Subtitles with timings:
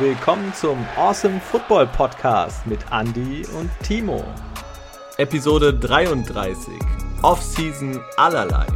[0.00, 4.24] willkommen zum Awesome Football Podcast mit Andy und Timo.
[5.18, 6.72] Episode 33.
[7.20, 8.66] Offseason allerlei.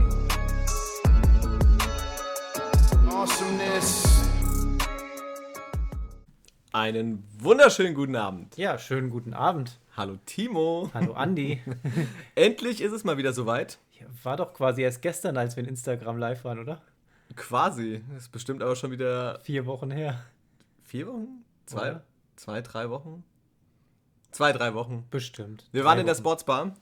[3.09, 4.29] Awesomeness.
[6.73, 8.59] Einen wunderschönen guten Abend.
[8.59, 9.79] Ja, schönen guten Abend.
[9.97, 10.91] Hallo Timo.
[10.93, 11.63] Hallo Andy.
[12.35, 13.79] Endlich ist es mal wieder soweit.
[13.99, 16.83] Ja, war doch quasi erst gestern, als wir in Instagram live waren, oder?
[17.35, 18.05] Quasi.
[18.13, 19.41] Das ist bestimmt aber schon wieder.
[19.43, 20.23] Vier Wochen her.
[20.85, 21.45] Vier Wochen?
[21.67, 21.91] Zwei?
[21.91, 22.05] Oder?
[22.37, 23.25] Zwei, drei Wochen?
[24.31, 25.07] Zwei, drei Wochen.
[25.11, 25.69] Bestimmt.
[25.73, 26.75] Wir waren in der Sportsbar.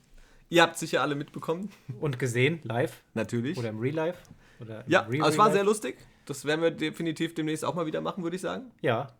[0.48, 1.70] Ihr habt sicher alle mitbekommen.
[2.00, 3.02] Und gesehen, live.
[3.14, 3.56] Natürlich.
[3.56, 4.18] Oder im Real Life.
[4.60, 5.96] Oder ja, also es war sehr lustig.
[6.26, 8.70] Das werden wir definitiv demnächst auch mal wieder machen, würde ich sagen.
[8.80, 9.12] Ja.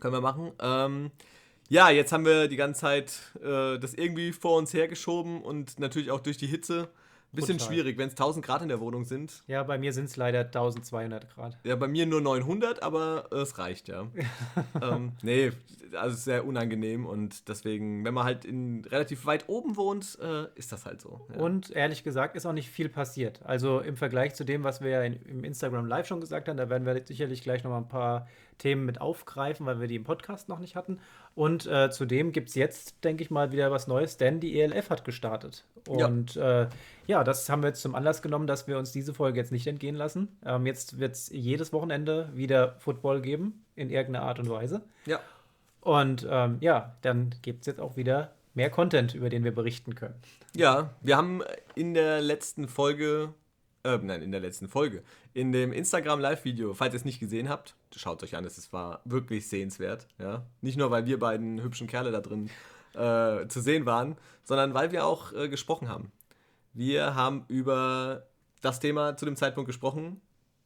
[0.00, 0.52] Können wir machen.
[0.60, 1.10] Ähm,
[1.68, 6.10] ja, jetzt haben wir die ganze Zeit äh, das irgendwie vor uns hergeschoben und natürlich
[6.10, 6.88] auch durch die Hitze.
[7.32, 7.74] Bisschen Total.
[7.74, 9.42] schwierig, wenn es 1000 Grad in der Wohnung sind.
[9.46, 11.56] Ja, bei mir sind es leider 1200 Grad.
[11.64, 14.06] Ja, bei mir nur 900, aber äh, es reicht ja.
[14.82, 15.50] ähm, nee,
[15.94, 20.72] also sehr unangenehm und deswegen, wenn man halt in relativ weit oben wohnt, äh, ist
[20.72, 21.26] das halt so.
[21.34, 21.40] Ja.
[21.40, 23.40] Und ehrlich gesagt ist auch nicht viel passiert.
[23.44, 26.68] Also im Vergleich zu dem, was wir in, im Instagram Live schon gesagt haben, da
[26.68, 30.48] werden wir sicherlich gleich nochmal ein paar Themen mit aufgreifen, weil wir die im Podcast
[30.48, 30.98] noch nicht hatten.
[31.34, 34.90] Und äh, zudem gibt es jetzt, denke ich mal, wieder was Neues, denn die ELF
[34.90, 35.64] hat gestartet.
[35.88, 36.62] Und ja.
[36.62, 36.68] Äh,
[37.06, 39.66] ja, das haben wir jetzt zum Anlass genommen, dass wir uns diese Folge jetzt nicht
[39.66, 40.28] entgehen lassen.
[40.44, 44.82] Ähm, jetzt wird es jedes Wochenende wieder Football geben, in irgendeiner Art und Weise.
[45.06, 45.20] Ja.
[45.80, 49.94] Und ähm, ja, dann gibt es jetzt auch wieder mehr Content, über den wir berichten
[49.94, 50.14] können.
[50.54, 51.42] Ja, wir haben
[51.74, 53.32] in der letzten Folge,
[53.84, 55.02] äh, nein, in der letzten Folge,
[55.34, 59.00] in dem Instagram Live-Video, falls ihr es nicht gesehen habt, schaut euch an, es war
[59.04, 60.06] wirklich sehenswert.
[60.18, 60.46] Ja?
[60.60, 62.50] Nicht nur, weil wir beiden hübschen Kerle da drin
[62.94, 66.12] äh, zu sehen waren, sondern weil wir auch äh, gesprochen haben.
[66.74, 68.26] Wir haben über
[68.60, 70.20] das Thema zu dem Zeitpunkt gesprochen.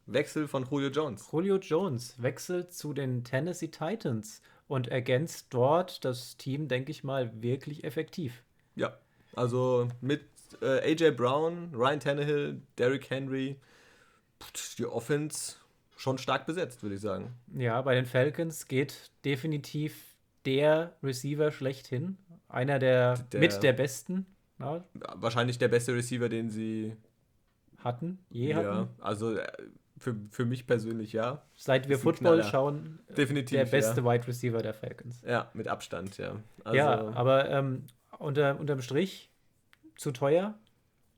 [0.06, 1.28] Wechsel von Julio Jones.
[1.32, 7.42] Julio Jones wechselt zu den Tennessee Titans und ergänzt dort das Team, denke ich mal,
[7.42, 8.44] wirklich effektiv.
[8.76, 8.98] Ja,
[9.34, 13.56] also mit äh, AJ Brown, Ryan Tannehill, Derrick Henry,
[14.78, 15.56] die Offense
[15.96, 17.34] schon stark besetzt, würde ich sagen.
[17.54, 22.18] Ja, bei den Falcons geht definitiv der Receiver schlechthin.
[22.48, 24.26] Einer der, der mit der besten.
[24.58, 24.84] Ja.
[25.16, 26.96] Wahrscheinlich der beste Receiver, den sie
[27.78, 28.66] hatten, je hatten.
[28.66, 29.46] Ja, also äh,
[29.98, 31.42] für, für mich persönlich ja.
[31.54, 34.06] Seit wir Football schauen, definitiv der beste ja.
[34.06, 35.22] Wide Receiver der Falcons.
[35.26, 36.36] Ja, mit Abstand, ja.
[36.64, 37.84] Also, ja, aber ähm,
[38.18, 39.30] unter, unterm Strich
[39.96, 40.54] zu teuer.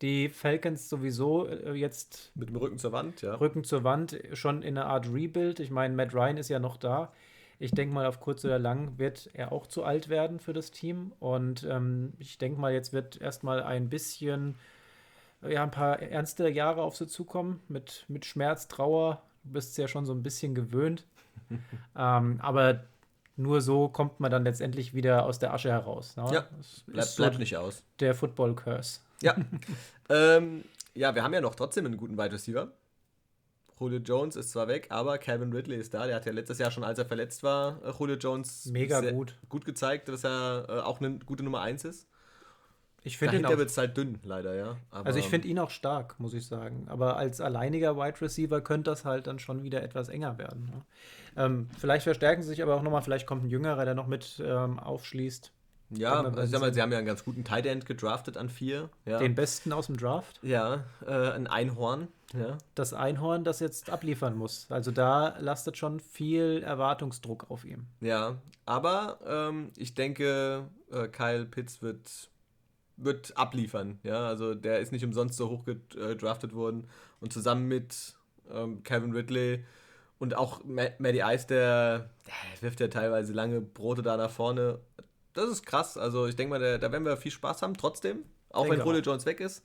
[0.01, 2.31] Die Falcons sowieso äh, jetzt.
[2.35, 3.35] Mit dem Rücken zur Wand, ja.
[3.35, 5.61] Rücken zur Wand, schon in einer Art Rebuild.
[5.61, 7.13] Ich meine, Matt Ryan ist ja noch da.
[7.59, 10.71] Ich denke mal, auf kurz oder lang wird er auch zu alt werden für das
[10.71, 11.13] Team.
[11.19, 14.55] Und ähm, ich denke mal, jetzt wird erstmal ein bisschen,
[15.43, 19.23] ja, ein paar ernste Jahre auf sie zukommen mit, mit Schmerz, Trauer.
[19.43, 21.05] Du bist ja schon so ein bisschen gewöhnt.
[21.97, 22.85] ähm, aber
[23.39, 26.17] nur so kommt man dann letztendlich wieder aus der Asche heraus.
[26.17, 26.29] Ne?
[26.33, 26.49] Ja,
[26.87, 27.85] bleibt, so bleibt nicht aus.
[28.01, 29.01] Der Football Curse.
[29.23, 29.37] Ja.
[30.09, 32.73] ähm, ja, wir haben ja noch trotzdem einen guten Wide Receiver.
[33.79, 36.07] Julio Jones ist zwar weg, aber Calvin Ridley ist da.
[36.07, 39.37] Der hat ja letztes Jahr schon, als er verletzt war, äh, Julio Jones mega gut.
[39.49, 42.09] gut gezeigt, dass er äh, auch eine gute Nummer 1 ist.
[43.05, 43.57] Ich finde ihn auch.
[43.57, 44.77] wird es halt dünn, leider, ja.
[44.91, 46.87] Aber also ich finde ihn auch stark, muss ich sagen.
[46.89, 50.67] Aber als alleiniger Wide Receiver könnte das halt dann schon wieder etwas enger werden.
[50.67, 50.83] Ne?
[51.37, 54.43] Ähm, vielleicht verstärken sie sich aber auch nochmal, vielleicht kommt ein Jüngerer, der noch mit
[54.45, 55.53] ähm, aufschließt.
[55.91, 58.51] Ja, also ich sag mal, sie haben ja einen ganz guten Tight End gedraftet an
[58.51, 58.91] vier.
[59.07, 59.19] Ja.
[59.19, 60.39] Den besten aus dem Draft.
[60.43, 62.09] Ja, äh, ein Einhorn.
[62.35, 62.59] Ja.
[62.75, 64.67] Das Einhorn, das jetzt abliefern muss.
[64.69, 67.87] Also da lastet schon viel Erwartungsdruck auf ihm.
[68.01, 68.37] Ja,
[68.67, 72.29] aber ähm, ich denke, äh, Kyle Pitts wird,
[72.99, 73.99] wird abliefern.
[74.03, 76.89] Ja, also der ist nicht umsonst so hoch gedraftet worden.
[77.21, 78.15] Und zusammen mit
[78.51, 79.65] ähm, Kevin Ridley
[80.19, 84.81] und auch Maddie Ice, der, der wirft ja teilweise lange Brote da nach vorne
[85.39, 85.97] das ist krass.
[85.97, 88.25] Also ich denke mal, da, da werden wir viel Spaß haben, trotzdem.
[88.51, 89.65] Auch denke wenn Julio Jones weg ist.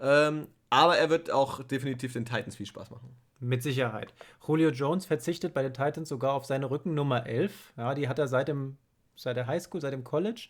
[0.00, 3.14] Ähm, aber er wird auch definitiv den Titans viel Spaß machen.
[3.38, 4.14] Mit Sicherheit.
[4.46, 7.72] Julio Jones verzichtet bei den Titans sogar auf seine Rückennummer 11.
[7.76, 8.76] Ja, die hat er seit, dem,
[9.16, 10.48] seit der Highschool, seit dem College.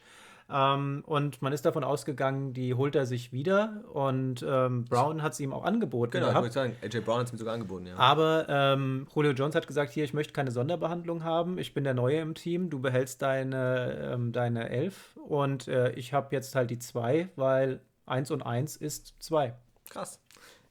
[0.52, 3.85] Ähm, und man ist davon ausgegangen, die holt er sich wieder.
[3.93, 6.12] Und ähm, Brown hat es ihm auch angeboten.
[6.12, 6.47] Genau, gehabt.
[6.47, 7.97] ich würde sagen, AJ Brown hat es ihm sogar angeboten, ja.
[7.97, 11.58] Aber ähm, Julio Jones hat gesagt: Hier, ich möchte keine Sonderbehandlung haben.
[11.58, 12.70] Ich bin der Neue im Team.
[12.70, 15.17] Du behältst deine, ähm, deine Elf.
[15.17, 19.55] Und äh, ich habe jetzt halt die zwei, weil 1 und 1 ist 2.
[19.88, 20.20] Krass.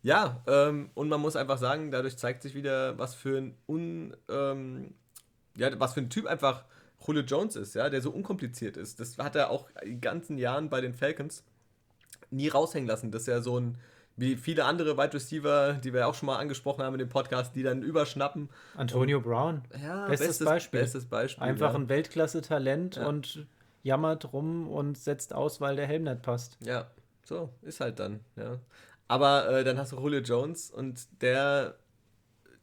[0.01, 4.15] Ja, ähm, und man muss einfach sagen, dadurch zeigt sich wieder, was für ein un,
[4.29, 4.93] ähm,
[5.57, 6.63] ja, was für ein Typ einfach
[7.05, 8.99] Julio Jones ist, ja, der so unkompliziert ist.
[8.99, 11.43] Das hat er auch die ganzen Jahren bei den Falcons
[12.29, 13.77] nie raushängen lassen, dass er so ein
[14.17, 17.55] wie viele andere Wide Receiver, die wir auch schon mal angesprochen haben in dem Podcast,
[17.55, 18.49] die dann überschnappen.
[18.75, 19.61] Antonio Brown.
[19.81, 20.79] Ja, bestes, bestes Beispiel.
[20.81, 21.79] bestes Beispiel, Einfach ja.
[21.79, 23.07] ein Weltklasse-Talent Ja.
[23.07, 23.47] und
[23.81, 26.57] jammert rum und setzt aus, weil der Helm nicht passt.
[26.59, 26.87] Ja,
[27.23, 28.57] so, ist halt dann, ja.
[29.07, 31.75] Aber äh, dann hast du Julio Jones und der,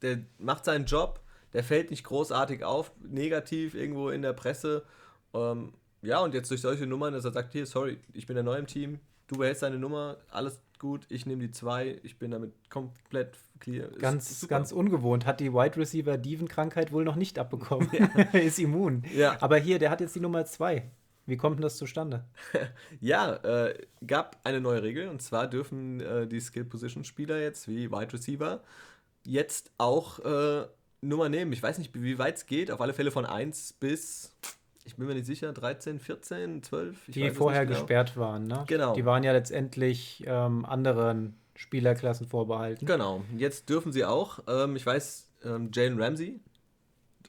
[0.03, 1.21] der macht seinen Job,
[1.57, 4.85] der fällt nicht großartig auf, negativ irgendwo in der Presse.
[5.33, 5.73] Ähm,
[6.03, 8.59] ja, und jetzt durch solche Nummern, dass er sagt, hier, sorry, ich bin der neue
[8.59, 12.53] im Team, du behältst deine Nummer, alles gut, ich nehme die zwei, ich bin damit
[12.69, 13.89] komplett clear.
[13.89, 14.55] Ganz, super.
[14.55, 15.25] ganz ungewohnt.
[15.25, 17.89] Hat die Wide Receiver Dieven-Krankheit wohl noch nicht abbekommen.
[18.35, 19.05] ist immun.
[19.15, 19.39] Ja.
[19.41, 20.91] Aber hier, der hat jetzt die Nummer zwei.
[21.25, 22.27] Wie kommt denn das zustande?
[23.01, 28.13] Ja, äh, gab eine neue Regel und zwar dürfen äh, die Skill-Position-Spieler jetzt wie Wide
[28.13, 28.61] Receiver
[29.25, 30.67] jetzt auch äh,
[31.09, 31.53] Nummer nehmen.
[31.53, 34.35] Ich weiß nicht, wie weit es geht, auf alle Fälle von 1 bis,
[34.85, 37.09] ich bin mir nicht sicher, 13, 14, 12.
[37.09, 37.79] Ich Die vorher genau.
[37.79, 38.65] gesperrt waren, ne?
[38.67, 38.95] Genau.
[38.95, 42.85] Die waren ja letztendlich ähm, anderen Spielerklassen vorbehalten.
[42.87, 44.41] Genau, jetzt dürfen sie auch.
[44.49, 46.41] Ähm, ich weiß, ähm, Jalen Ramsey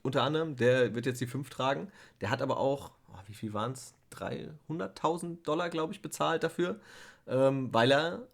[0.07, 1.91] unter anderem, der wird jetzt die 5 tragen.
[2.21, 3.94] Der hat aber auch, oh, wie viel waren es?
[4.13, 6.79] 300.000 Dollar, glaube ich, bezahlt dafür,
[7.27, 8.27] ähm, weil er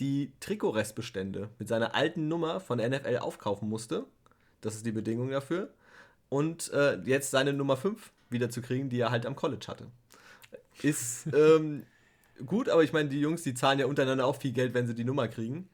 [0.00, 4.06] die Trikotrestbestände mit seiner alten Nummer von der NFL aufkaufen musste.
[4.60, 5.70] Das ist die Bedingung dafür.
[6.28, 9.86] Und äh, jetzt seine Nummer 5 wieder zu kriegen, die er halt am College hatte.
[10.82, 11.84] Ist ähm,
[12.46, 14.94] gut, aber ich meine, die Jungs, die zahlen ja untereinander auch viel Geld, wenn sie
[14.94, 15.68] die Nummer kriegen.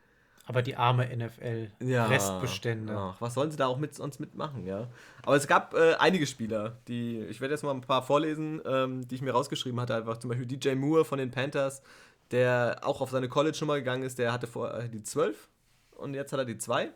[0.48, 1.72] Aber die arme NFL.
[1.80, 2.06] Ja.
[2.06, 2.94] Restbestände.
[2.96, 4.86] Ach, was sollen sie da auch mit uns mitmachen, ja?
[5.22, 9.08] Aber es gab äh, einige Spieler, die, ich werde jetzt mal ein paar vorlesen, ähm,
[9.08, 9.96] die ich mir rausgeschrieben hatte.
[9.96, 11.82] Einfach zum Beispiel DJ Moore von den Panthers,
[12.30, 15.48] der auch auf seine College-Nummer gegangen ist, der hatte vorher äh, die 12
[15.96, 16.90] und jetzt hat er die 2.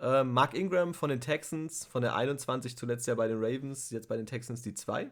[0.00, 4.08] Äh, Mark Ingram von den Texans, von der 21 zuletzt ja bei den Ravens, jetzt
[4.08, 5.10] bei den Texans die 2.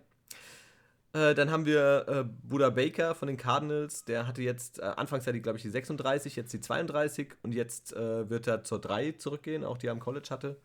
[1.15, 5.25] Äh, dann haben wir äh, Buda Baker von den Cardinals, der hatte jetzt äh, anfangs
[5.25, 9.13] die, glaube ich, die 36, jetzt die 32 und jetzt äh, wird er zur 3
[9.13, 10.57] zurückgehen, auch die er am College hatte.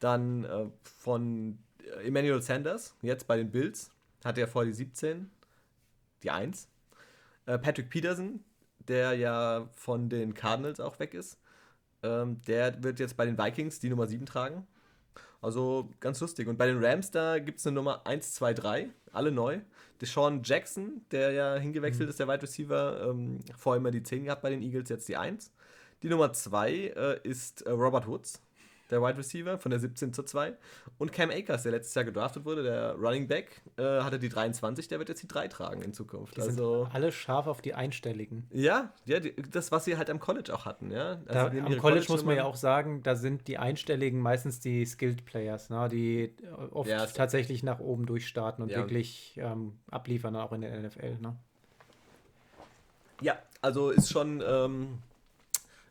[0.00, 1.58] Dann äh, von
[2.04, 3.90] Emmanuel Sanders, jetzt bei den Bills,
[4.24, 5.30] hatte er vorher die 17,
[6.22, 6.68] die 1.
[7.46, 8.42] Äh, Patrick Peterson,
[8.88, 11.38] der ja von den Cardinals auch weg ist,
[12.02, 14.66] ähm, der wird jetzt bei den Vikings die Nummer 7 tragen.
[15.40, 16.46] Also ganz lustig.
[16.46, 19.60] Und bei den Rams, da gibt es eine Nummer 1, 2, 3, alle neu.
[20.00, 24.42] Deshaun Jackson, der ja hingewechselt ist, der Wide Receiver, ähm, vorher immer die 10 gehabt
[24.42, 25.52] bei den Eagles, jetzt die 1.
[26.02, 28.40] Die Nummer 2 äh, ist äh, Robert Woods,
[28.92, 30.52] der Wide Receiver, von der 17 zur 2.
[30.98, 34.86] Und Cam Akers, der letztes Jahr gedraftet wurde, der Running Back, äh, hatte die 23,
[34.88, 36.36] der wird jetzt die 3 tragen in Zukunft.
[36.36, 38.46] Die sind also, alle scharf auf die Einstelligen.
[38.50, 40.90] ja, ja die, das, was sie halt am College auch hatten.
[40.92, 41.20] Ja?
[41.26, 44.60] Also Da, am ihre College muss man ja auch sagen, da sind die Einstelligen meistens
[44.60, 46.32] die Skilled Players, ne, die äh,
[46.70, 48.78] oft Ja, tatsächlich nach oben durchstarten und Ja.
[48.78, 51.16] wirklich ähm, abliefern, auch in der NFL.
[51.20, 51.36] Ne?
[53.20, 54.42] Ja, also ist schon.
[54.46, 54.98] Ähm,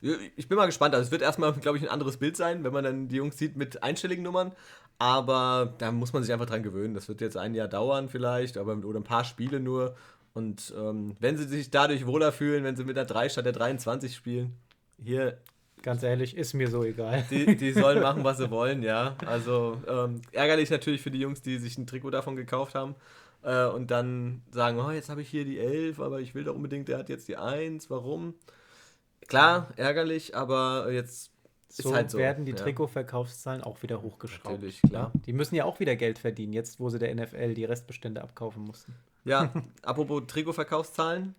[0.02, 0.96] ich bin mal gespannt.
[0.96, 3.38] Also es wird erstmal, glaube ich, ein anderes Bild sein, wenn man dann die Jungs
[3.38, 4.52] sieht mit einstelligen Nummern.
[4.98, 6.94] Aber da muss man sich einfach dran gewöhnen.
[6.94, 9.96] Das wird jetzt ein Jahr dauern vielleicht, aber oder ein paar Spiele nur.
[10.34, 13.54] Und ähm, wenn sie sich dadurch wohler fühlen, wenn sie mit der 3 statt der
[13.54, 14.56] 23 spielen,
[15.04, 15.38] hier,
[15.82, 17.26] Ganz ehrlich, ist mir so egal.
[17.32, 19.16] die, die sollen machen, was sie wollen, ja.
[19.26, 22.96] Also ähm, ärgerlich natürlich für die Jungs, die sich ein Trikot davon gekauft haben
[23.42, 26.56] äh, und dann sagen, oh, jetzt habe ich hier die 11, aber ich will doch
[26.56, 28.36] unbedingt, der hat jetzt die 1, warum?
[29.32, 31.32] Klar, ärgerlich, aber jetzt
[31.70, 32.18] ist So, halt so.
[32.18, 32.58] werden die ja.
[32.58, 34.56] Trikotverkaufszahlen auch wieder hochgeschraubt.
[34.56, 35.12] Natürlich, klar.
[35.26, 38.64] Die müssen ja auch wieder Geld verdienen, jetzt wo sie der NFL die Restbestände abkaufen
[38.64, 38.94] mussten.
[39.24, 41.34] Ja, apropos Trikotverkaufszahlen.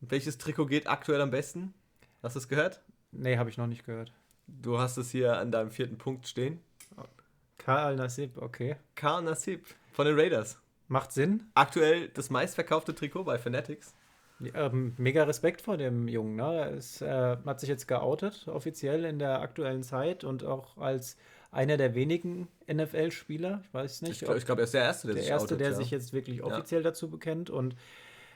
[0.00, 1.74] Welches Trikot geht aktuell am besten?
[2.22, 2.80] Hast du es gehört?
[3.10, 4.12] Nee, habe ich noch nicht gehört.
[4.46, 6.60] Du hast es hier an deinem vierten Punkt stehen.
[7.58, 8.76] Karl Nassib, okay.
[8.94, 10.58] Karl Nassib von den Raiders.
[10.88, 11.44] Macht Sinn.
[11.54, 13.94] Aktuell das meistverkaufte Trikot bei Fanatics.
[14.54, 16.36] Ähm, mega Respekt vor dem Jungen.
[16.36, 16.54] Ne?
[16.54, 21.16] Er ist, äh, hat sich jetzt geoutet, offiziell in der aktuellen Zeit und auch als
[21.52, 23.62] einer der wenigen NFL-Spieler.
[23.64, 25.60] Ich weiß nicht, Ich glaube, glaub, er ist der Erste, der, der sich Erste, outet,
[25.60, 25.74] der ja.
[25.76, 27.76] sich jetzt wirklich offiziell dazu bekennt und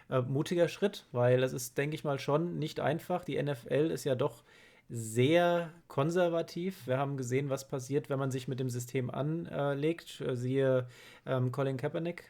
[0.08, 3.24] äh, mutiger Schritt, weil es ist, denke ich mal, schon nicht einfach.
[3.24, 4.44] Die NFL ist ja doch
[4.88, 6.86] sehr konservativ.
[6.86, 10.20] Wir haben gesehen, was passiert, wenn man sich mit dem System anlegt.
[10.20, 10.86] Äh, Siehe
[11.26, 12.24] ähm, Colin Kaepernick.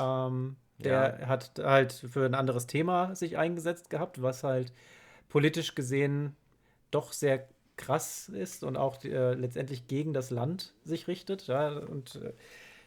[0.00, 4.72] Ähm, der hat halt für ein anderes Thema sich eingesetzt gehabt, was halt
[5.28, 6.36] politisch gesehen
[6.90, 11.46] doch sehr krass ist und auch äh, letztendlich gegen das Land sich richtet.
[11.46, 12.32] Ja, und äh,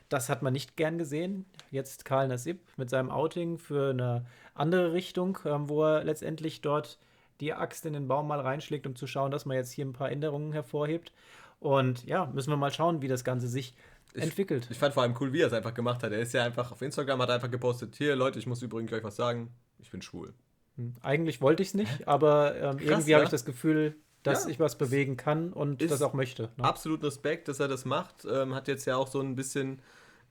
[0.09, 1.45] das hat man nicht gern gesehen.
[1.71, 6.99] Jetzt Karl Nassib mit seinem Outing für eine andere Richtung, ähm, wo er letztendlich dort
[7.39, 9.93] die Axt in den Baum mal reinschlägt, um zu schauen, dass man jetzt hier ein
[9.93, 11.11] paar Änderungen hervorhebt.
[11.59, 13.73] Und ja, müssen wir mal schauen, wie das Ganze sich
[14.13, 14.67] entwickelt.
[14.69, 16.11] Ich fand vor allem cool, wie er es einfach gemacht hat.
[16.11, 19.03] Er ist ja einfach auf Instagram, hat einfach gepostet, hier Leute, ich muss übrigens gleich
[19.03, 20.33] was sagen, ich bin schwul.
[20.77, 20.95] Hm.
[21.01, 23.17] Eigentlich wollte ich es nicht, aber ähm, Krass, irgendwie ja?
[23.17, 24.51] habe ich das Gefühl, dass ja.
[24.51, 26.49] ich was bewegen kann und das auch möchte.
[26.57, 26.63] Ne?
[26.63, 28.25] Absolut Respekt, dass er das macht.
[28.25, 29.81] Ähm, hat jetzt ja auch so ein bisschen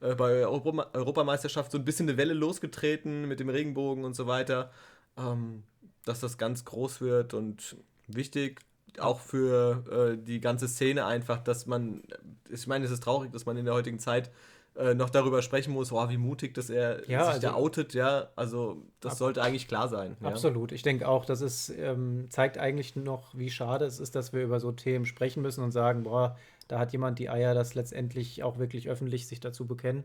[0.01, 4.27] äh, bei Europa Europameisterschaft so ein bisschen eine Welle losgetreten mit dem Regenbogen und so
[4.27, 4.71] weiter.
[5.19, 5.65] Ähm,
[6.05, 7.77] dass das ganz groß wird und
[8.09, 8.61] wichtig,
[8.99, 12.03] auch für äh, die ganze Szene einfach, dass man,
[12.51, 14.31] ich meine, es ist traurig, dass man in der heutigen Zeit
[14.75, 17.93] äh, noch darüber sprechen muss, oh, wie mutig, dass er ja, sich also, da outet,
[17.93, 20.17] ja, also das sollte eigentlich klar sein.
[20.21, 20.29] Ja?
[20.29, 24.33] Absolut, ich denke auch, das ist, ähm, zeigt eigentlich noch, wie schade es ist, dass
[24.33, 27.75] wir über so Themen sprechen müssen und sagen, boah, da hat jemand die Eier, das
[27.75, 30.05] letztendlich auch wirklich öffentlich sich dazu bekennen.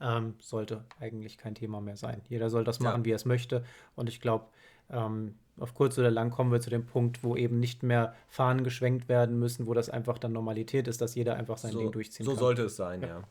[0.00, 2.22] Ähm, sollte eigentlich kein Thema mehr sein.
[2.28, 3.04] Jeder soll das machen, ja.
[3.04, 3.64] wie er es möchte.
[3.94, 4.46] Und ich glaube,
[4.90, 8.64] ähm, auf kurz oder lang kommen wir zu dem Punkt, wo eben nicht mehr Fahnen
[8.64, 11.92] geschwenkt werden müssen, wo das einfach dann Normalität ist, dass jeder einfach sein so, Ding
[11.92, 12.38] durchziehen so kann.
[12.38, 13.08] So sollte es sein, ja.
[13.08, 13.22] ja.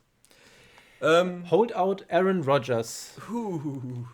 [1.02, 3.16] Ähm, Holdout Aaron Rodgers.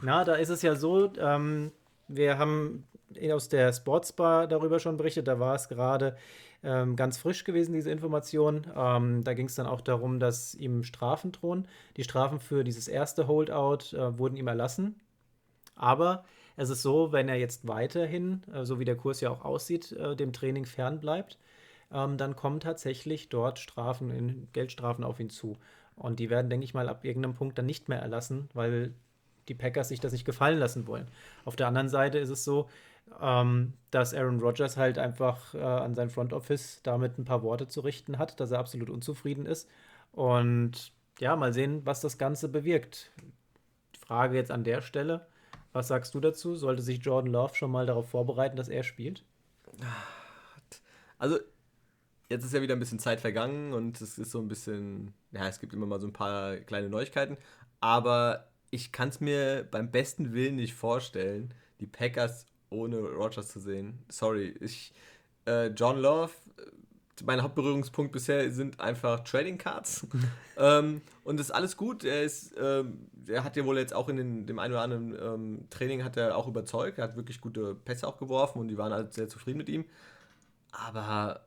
[0.01, 1.71] Na, da ist es ja so, ähm,
[2.07, 2.85] wir haben
[3.31, 6.15] aus der Sportsbar darüber schon berichtet, da war es gerade
[6.63, 8.67] ähm, ganz frisch gewesen, diese Information.
[8.75, 11.67] Ähm, da ging es dann auch darum, dass ihm Strafen drohen.
[11.97, 14.99] Die Strafen für dieses erste Holdout äh, wurden ihm erlassen.
[15.75, 16.23] Aber
[16.57, 19.91] es ist so, wenn er jetzt weiterhin, äh, so wie der Kurs ja auch aussieht,
[19.93, 21.37] äh, dem Training fernbleibt,
[21.91, 25.57] ähm, dann kommen tatsächlich dort Strafen, Geldstrafen auf ihn zu.
[25.95, 28.93] Und die werden, denke ich mal, ab irgendeinem Punkt dann nicht mehr erlassen, weil
[29.47, 31.07] die Packers sich das nicht gefallen lassen wollen.
[31.45, 32.67] Auf der anderen Seite ist es so,
[33.21, 37.67] ähm, dass Aaron Rodgers halt einfach äh, an sein Front Office damit ein paar Worte
[37.67, 39.69] zu richten hat, dass er absolut unzufrieden ist.
[40.11, 43.11] Und ja, mal sehen, was das Ganze bewirkt.
[43.99, 45.27] Frage jetzt an der Stelle:
[45.75, 46.55] Was sagst du dazu?
[46.55, 49.25] Sollte sich Jordan Love schon mal darauf vorbereiten, dass er spielt?
[51.17, 51.37] Also,
[52.29, 55.49] jetzt ist ja wieder ein bisschen Zeit vergangen und es ist so ein bisschen, ja,
[55.49, 57.35] es gibt immer mal so ein paar kleine Neuigkeiten,
[57.81, 63.59] aber ich kann es mir beim besten Willen nicht vorstellen, die Packers ohne Rogers zu
[63.59, 63.99] sehen.
[64.07, 64.93] Sorry, ich,
[65.45, 66.31] äh, John Love,
[67.23, 70.05] mein Hauptberührungspunkt bisher sind einfach Trading Cards.
[70.57, 72.03] ähm, und das ist alles gut.
[72.03, 75.15] Er ist, ähm, er hat ja wohl jetzt auch in den, dem einen oder anderen
[75.21, 76.97] ähm, Training hat er auch überzeugt.
[76.97, 79.85] Er hat wirklich gute Pässe auch geworfen und die waren alle sehr zufrieden mit ihm.
[80.71, 81.45] Aber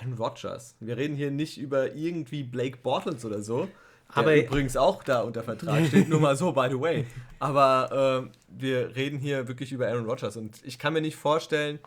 [0.00, 0.76] Aaron Rodgers.
[0.80, 3.68] Wir reden hier nicht über irgendwie Blake Bortles oder so.
[4.14, 7.06] Der aber übrigens auch da unter Vertrag steht, nur mal so, by the way.
[7.40, 11.80] Aber äh, wir reden hier wirklich über Aaron Rodgers und ich kann mir nicht vorstellen,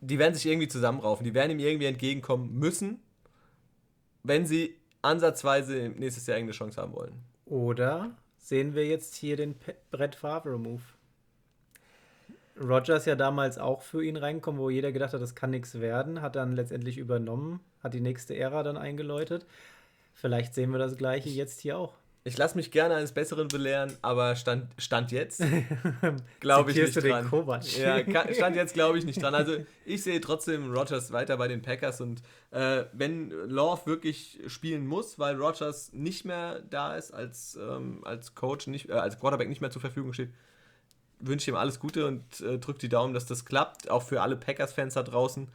[0.00, 3.00] die werden sich irgendwie zusammenraufen, die werden ihm irgendwie entgegenkommen müssen,
[4.22, 7.22] wenn sie ansatzweise nächstes Jahr irgendeine Chance haben wollen.
[7.46, 9.54] Oder sehen wir jetzt hier den
[9.90, 10.82] Brett Favre-Move?
[12.60, 16.20] Rogers ja damals auch für ihn reinkommen, wo jeder gedacht hat, das kann nichts werden,
[16.20, 19.46] hat dann letztendlich übernommen, hat die nächste Ära dann eingeläutet.
[20.12, 21.94] Vielleicht sehen wir das gleiche jetzt hier auch.
[22.28, 25.42] Ich lasse mich gerne eines Besseren belehren, aber Stand, Stand jetzt
[26.40, 27.30] glaube ich nicht dran.
[27.78, 29.34] Ja, Stand jetzt glaube ich nicht dran.
[29.34, 29.56] Also
[29.86, 35.18] ich sehe trotzdem Rogers weiter bei den Packers und äh, wenn Love wirklich spielen muss,
[35.18, 39.62] weil Rogers nicht mehr da ist als, ähm, als Coach, nicht, äh, als Quarterback nicht
[39.62, 40.30] mehr zur Verfügung steht,
[41.20, 44.20] wünsche ich ihm alles Gute und äh, drücke die Daumen, dass das klappt, auch für
[44.20, 45.48] alle Packers-Fans da draußen.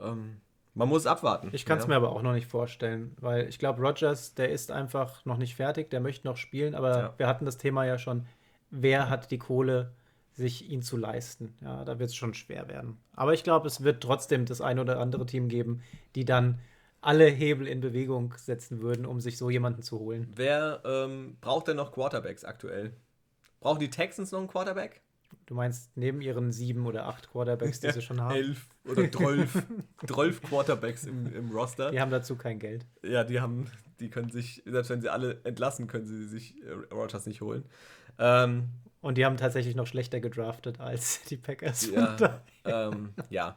[0.00, 0.40] Ähm,
[0.76, 1.48] man muss abwarten.
[1.52, 1.88] Ich kann es ja.
[1.88, 5.56] mir aber auch noch nicht vorstellen, weil ich glaube, Rogers, der ist einfach noch nicht
[5.56, 7.14] fertig, der möchte noch spielen, aber ja.
[7.16, 8.26] wir hatten das Thema ja schon,
[8.70, 9.92] wer hat die Kohle,
[10.34, 11.56] sich ihn zu leisten.
[11.62, 12.98] Ja, da wird es schon schwer werden.
[13.14, 15.82] Aber ich glaube, es wird trotzdem das ein oder andere Team geben,
[16.14, 16.58] die dann
[17.00, 20.30] alle Hebel in Bewegung setzen würden, um sich so jemanden zu holen.
[20.34, 22.92] Wer ähm, braucht denn noch Quarterbacks aktuell?
[23.60, 25.00] Brauchen die Texans noch einen Quarterback?
[25.46, 28.34] Du meinst neben ihren sieben oder acht Quarterbacks, die sie schon haben?
[28.34, 29.62] Elf oder zwölf,
[30.06, 31.90] zwölf Quarterbacks im, im Roster.
[31.92, 32.84] Die haben dazu kein Geld.
[33.04, 36.72] Ja, die haben, die können sich, selbst wenn sie alle entlassen, können sie sich äh,
[36.92, 37.64] Rogers nicht holen.
[38.18, 38.70] Ähm,
[39.02, 41.90] Und die haben tatsächlich noch schlechter gedraftet als die Packers.
[41.90, 42.40] Ja.
[42.64, 43.56] Ähm, ja.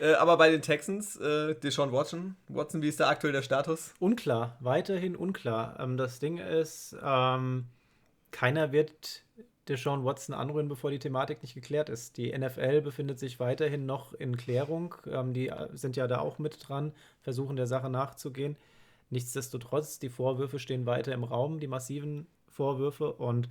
[0.00, 3.94] Äh, aber bei den Texans, äh, Deshaun Watson, Watson, wie ist da aktuell der Status?
[4.00, 5.78] Unklar, weiterhin unklar.
[5.78, 7.66] Ähm, das Ding ist, ähm,
[8.30, 9.22] keiner wird
[9.70, 12.16] Deshaun Watson anrühren, bevor die Thematik nicht geklärt ist.
[12.16, 14.96] Die NFL befindet sich weiterhin noch in Klärung.
[15.10, 18.56] Ähm, die äh, sind ja da auch mit dran, versuchen der Sache nachzugehen.
[19.10, 23.12] Nichtsdestotrotz, die Vorwürfe stehen weiter im Raum, die massiven Vorwürfe.
[23.12, 23.48] Und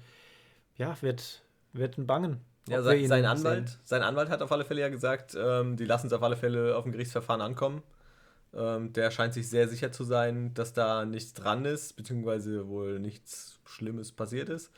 [0.77, 1.41] ja, wird,
[1.73, 2.41] wird ein Bangen.
[2.67, 6.07] Ja, sein, sein Anwalt, sein Anwalt hat auf alle Fälle ja gesagt, ähm, die lassen
[6.07, 7.81] es auf alle Fälle auf ein Gerichtsverfahren ankommen.
[8.53, 12.99] Ähm, der scheint sich sehr sicher zu sein, dass da nichts dran ist, beziehungsweise wohl
[12.99, 14.71] nichts Schlimmes passiert ist.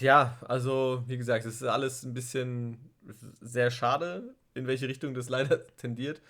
[0.00, 2.78] Ja, also wie gesagt, es ist alles ein bisschen
[3.40, 6.20] sehr schade, in welche Richtung das leider tendiert.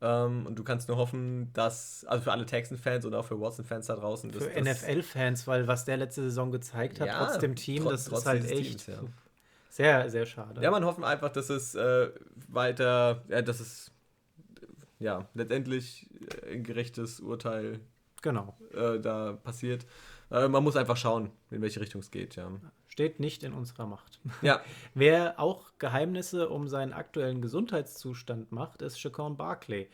[0.00, 3.86] Ähm, und du kannst nur hoffen, dass, also für alle Texan-Fans und auch für Watson-Fans
[3.86, 4.30] da draußen.
[4.32, 8.04] Für NFL-Fans, weil was der letzte Saison gezeigt hat, ja, trotz dem Team, trotz, das
[8.06, 8.84] trotz ist halt echt.
[8.84, 9.00] Teams, ja.
[9.70, 10.62] Sehr, sehr schade.
[10.62, 12.10] Ja, man hofft einfach, dass es äh,
[12.48, 13.90] weiter, ja, dass es
[14.98, 16.08] ja letztendlich
[16.48, 17.80] ein gerechtes Urteil
[18.22, 18.56] genau.
[18.72, 19.86] äh, da passiert.
[20.30, 22.50] Äh, man muss einfach schauen, in welche Richtung es geht, ja.
[22.88, 24.20] Steht nicht in unserer Macht.
[24.42, 24.60] Ja.
[24.94, 29.88] Wer auch Geheimnisse um seinen aktuellen Gesundheitszustand macht, ist Chacon Barclay.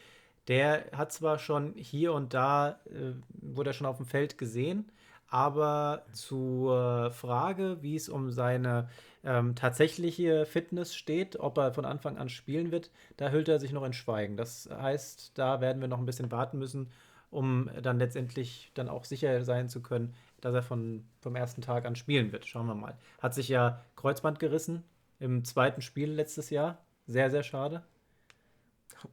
[0.48, 4.90] Der hat zwar schon hier und da, äh, wurde er schon auf dem Feld gesehen,
[5.28, 8.88] aber zur Frage, wie es um seine
[9.22, 13.72] ähm, tatsächliche Fitness steht, ob er von Anfang an spielen wird, da hüllt er sich
[13.72, 14.36] noch in Schweigen.
[14.36, 16.90] Das heißt, da werden wir noch ein bisschen warten müssen,
[17.30, 21.86] um dann letztendlich dann auch sicher sein zu können, dass er von, vom ersten Tag
[21.86, 22.46] an spielen wird.
[22.46, 22.96] Schauen wir mal.
[23.20, 24.84] Hat sich ja Kreuzband gerissen
[25.18, 26.84] im zweiten Spiel letztes Jahr.
[27.06, 27.82] Sehr, sehr schade.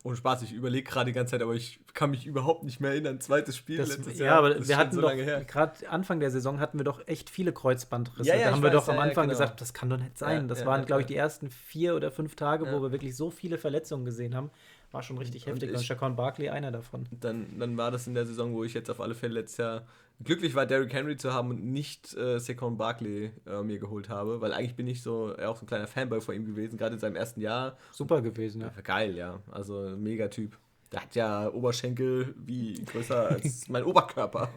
[0.03, 2.91] Ohne Spaß, ich überlege gerade die ganze Zeit, aber ich kann mich überhaupt nicht mehr
[2.91, 3.19] erinnern.
[3.19, 4.37] Zweites Spiel das, letztes ja, Jahr.
[4.37, 8.29] aber wir hatten so doch, gerade Anfang der Saison hatten wir doch echt viele Kreuzbandrisse.
[8.29, 9.39] Ja, ja, da haben wir weiß, doch am ja, Anfang genau.
[9.39, 10.41] gesagt, das kann doch nicht sein.
[10.41, 11.13] Ja, das ja, waren, ja, glaube ich, ja.
[11.13, 12.73] die ersten vier oder fünf Tage, Ja.
[12.73, 14.51] wo wir wirklich so viele Verletzungen gesehen haben.
[14.91, 15.75] War schon richtig Und heftig.
[15.75, 17.07] Und Chacon Barkley einer davon.
[17.11, 19.83] Dann, dann war das in der Saison, wo ich jetzt auf alle Fälle letztes Jahr
[20.23, 24.41] glücklich war, Derrick Henry zu haben und nicht äh, Saquon Barkley äh, mir geholt habe,
[24.41, 26.95] weil eigentlich bin ich so äh, auch so ein kleiner Fanboy von ihm gewesen, gerade
[26.95, 27.77] in seinem ersten Jahr.
[27.91, 28.71] Super gewesen, ja.
[28.75, 29.39] Ja, geil, ja.
[29.51, 30.57] Also ein Megatyp.
[30.91, 34.49] Der hat ja Oberschenkel wie größer als mein Oberkörper.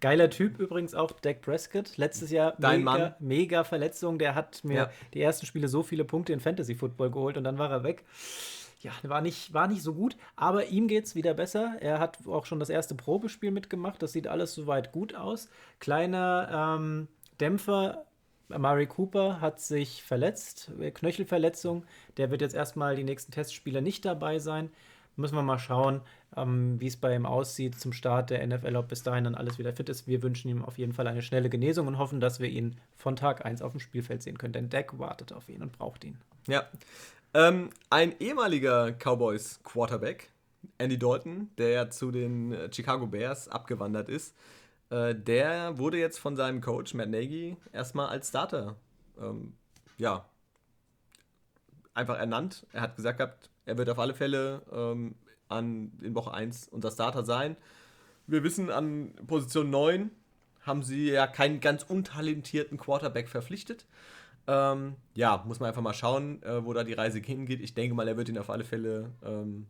[0.00, 1.96] Geiler Typ übrigens auch, Dak Prescott.
[1.96, 3.14] Letztes Jahr Dein mega, Mann.
[3.20, 4.18] mega Verletzung.
[4.18, 4.90] Der hat mir Ja.
[5.14, 8.04] die ersten Spiele so viele Punkte in Fantasy Football geholt und dann war er weg.
[8.80, 11.76] Ja, war nicht, war nicht so gut, aber ihm geht es wieder besser.
[11.80, 14.02] Er hat auch schon das erste Probespiel mitgemacht.
[14.02, 15.48] Das sieht alles soweit gut aus.
[15.80, 17.08] Kleiner ähm,
[17.40, 18.04] Dämpfer.
[18.50, 21.84] Amari Cooper hat sich verletzt, äh, Knöchelverletzung.
[22.16, 24.70] Der wird jetzt erstmal die nächsten Testspiele nicht dabei sein.
[25.16, 26.00] Müssen wir mal schauen,
[26.36, 29.58] ähm, wie es bei ihm aussieht zum Start der NFL, ob bis dahin dann alles
[29.58, 30.08] wieder fit ist.
[30.08, 33.16] Wir wünschen ihm auf jeden Fall eine schnelle Genesung und hoffen, dass wir ihn von
[33.16, 34.52] Tag 1 auf dem Spielfeld sehen können.
[34.52, 36.18] Denn Dak wartet auf ihn und braucht ihn.
[36.48, 36.64] Ja.
[37.32, 40.30] Ähm, ein ehemaliger Cowboys Quarterback,
[40.78, 44.34] Andy Dalton, der zu den äh, Chicago Bears abgewandert ist,
[44.94, 48.76] äh, der wurde jetzt von seinem Coach Matt Nagy erstmal als Starter
[49.20, 49.54] ähm,
[49.98, 50.24] ja,
[51.94, 52.66] einfach ernannt.
[52.72, 55.16] Er hat gesagt gehabt, er wird auf alle Fälle ähm,
[55.48, 57.56] an, in Woche 1 unser Starter sein.
[58.26, 60.10] Wir wissen, an Position 9
[60.62, 63.86] haben sie ja keinen ganz untalentierten Quarterback verpflichtet.
[64.46, 67.60] Ähm, ja, muss man einfach mal schauen, äh, wo da die Reise hingeht.
[67.60, 69.66] Ich denke mal, er wird ihn auf alle Fälle ähm,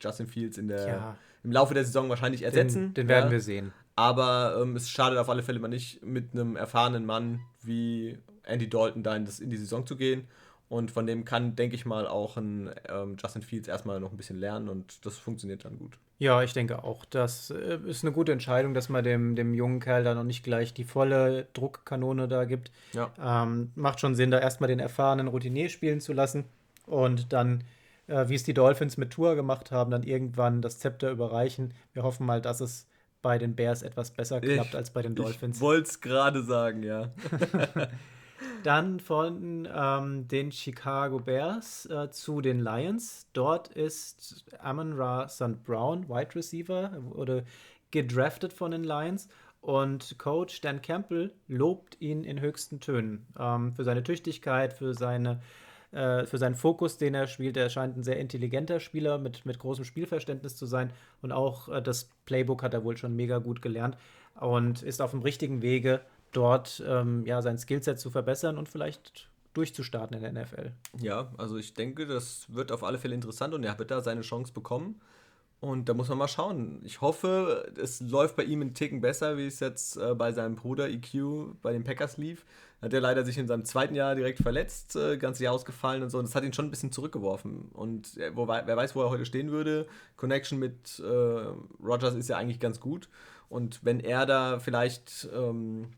[0.00, 1.16] Justin Fields in der, Ja.
[1.44, 2.88] im Laufe der Saison wahrscheinlich ersetzen.
[2.88, 3.32] Den, den werden ja.
[3.32, 3.72] wir sehen.
[3.94, 8.68] Aber ähm, es schadet auf alle Fälle mal nicht, mit einem erfahrenen Mann wie Andy
[8.68, 10.28] Dalton da in, das, in die Saison zu gehen.
[10.68, 14.16] Und von dem kann, denke ich mal, auch ein ähm, Justin Fields erstmal noch ein
[14.16, 15.98] bisschen lernen und das funktioniert dann gut.
[16.18, 17.04] Ja, ich denke auch.
[17.04, 20.42] Das äh, ist eine gute Entscheidung, dass man dem, dem jungen Kerl da noch nicht
[20.42, 22.70] gleich die volle Druckkanone da gibt.
[22.94, 23.12] Ja.
[23.20, 26.44] Ähm, macht schon Sinn, da erstmal den erfahrenen Routinier spielen zu lassen
[26.86, 27.64] und dann,
[28.06, 31.74] äh, wie es die Dolphins mit Tour gemacht haben, dann irgendwann das Zepter überreichen.
[31.92, 32.86] Wir hoffen mal, dass es
[33.22, 35.56] bei den Bears etwas besser klappt Ich- als bei den Dolphins.
[35.56, 37.10] Ich wollte es gerade sagen, ja.
[38.64, 43.28] Dann von ähm, den Chicago Bears äh, zu den Lions.
[43.32, 45.62] Dort ist Amon Ra St.
[45.64, 47.44] Brown, Wide Receiver, wurde
[47.92, 49.28] gedraftet von den Lions.
[49.60, 55.40] Und Coach Dan Campbell lobt ihn in höchsten Tönen ähm, für seine Tüchtigkeit, für, seine,
[55.92, 57.56] äh, für seinen Fokus, den er spielt.
[57.56, 60.90] Er scheint ein sehr intelligenter Spieler mit, mit großem Spielverständnis zu sein.
[61.20, 63.96] Und auch äh, das Playbook hat er wohl schon mega gut gelernt
[64.40, 66.00] und ist auf dem richtigen Wege,
[66.32, 70.72] dort ähm, ja, sein Skillset zu verbessern und vielleicht durchzustarten in der NFL.
[70.98, 74.22] Ja, also ich denke, das wird auf alle Fälle interessant und er wird da seine
[74.22, 75.00] Chance bekommen.
[75.60, 76.80] Und da muss man mal schauen.
[76.84, 80.56] Ich hoffe, es läuft bei ihm einen Ticken besser, wie es jetzt äh, bei seinem
[80.56, 82.44] Bruder EQ bei den Packers lief.
[82.82, 86.10] Hat er leider sich in seinem zweiten Jahr direkt verletzt, äh, ganze Jahr ausgefallen und
[86.10, 86.18] so.
[86.18, 87.70] Und das hat ihn schon ein bisschen zurückgeworfen.
[87.72, 89.86] Und äh, wo, wer weiß, wo er heute stehen würde.
[90.16, 91.04] Connection mit äh,
[91.82, 93.08] Rogers ist ja eigentlich ganz gut.
[93.48, 95.90] Und wenn er da vielleicht ähm,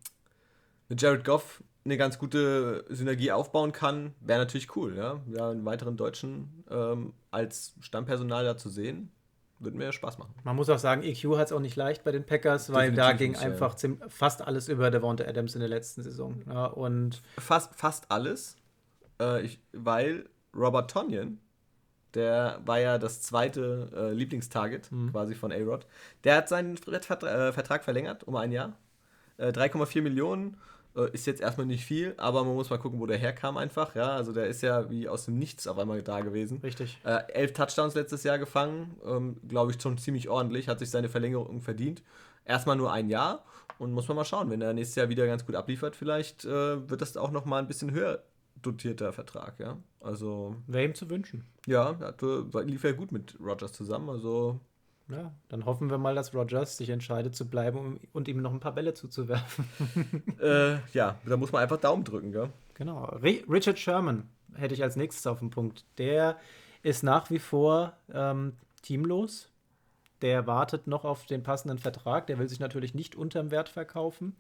[0.89, 5.21] mit Jared Goff eine ganz gute Synergie aufbauen kann, wäre natürlich cool, ja.
[5.27, 9.11] Ja, einen weiteren Deutschen ähm, als Stammpersonal da zu sehen,
[9.61, 10.35] würde mir Spaß machen.
[10.45, 13.13] Man muss auch sagen, EQ hat es auch nicht leicht bei den Packers, weil da
[13.13, 13.49] Definitiv ging nicht, ja.
[13.49, 16.43] einfach ziem- fast alles über Devonta Adams in der letzten Saison.
[16.49, 18.57] Ja, und Fast, fast alles,
[19.21, 21.39] äh, ich, weil Robert Tonyan,
[22.15, 25.87] der war ja das zweite äh, Lieblingstarget quasi von A-Rod,
[26.25, 28.75] der hat seinen Vert- äh, Vertrag verlängert um ein Jahr.
[29.37, 30.57] Äh, 3,4 Millionen
[31.13, 33.95] ist jetzt erstmal nicht viel, aber man muss mal gucken, wo der herkam einfach.
[33.95, 36.61] Ja, also der ist ja wie aus dem Nichts auf einmal da gewesen.
[36.63, 36.99] richtig.
[37.05, 41.09] Äh, elf Touchdowns letztes Jahr gefangen, ähm, glaube ich schon ziemlich ordentlich, hat sich seine
[41.09, 42.03] Verlängerung verdient.
[42.45, 43.45] Erstmal nur ein Jahr
[43.79, 46.89] und muss man mal schauen, wenn er nächstes Jahr wieder ganz gut abliefert, vielleicht äh,
[46.89, 48.23] wird das auch noch mal ein bisschen höher
[48.63, 49.77] dotierter Vertrag, ja.
[50.01, 50.57] Also.
[50.67, 51.45] Wäre ihm zu wünschen.
[51.67, 51.97] Ja,
[52.65, 54.61] lief ja gut mit Rogers zusammen, also.
[55.09, 58.61] Ja, dann hoffen wir mal, dass Rogers sich entscheidet zu bleiben und ihm noch ein
[58.61, 59.67] paar Bälle zuzuwerfen.
[60.41, 62.49] äh, ja, da muss man einfach Daumen drücken, gell?
[62.75, 63.05] Genau.
[63.23, 65.85] Richard Sherman hätte ich als nächstes auf dem Punkt.
[65.99, 66.39] Der
[66.83, 69.49] ist nach wie vor ähm, teamlos.
[70.23, 72.27] Der wartet noch auf den passenden Vertrag.
[72.27, 74.35] Der will sich natürlich nicht unterm Wert verkaufen.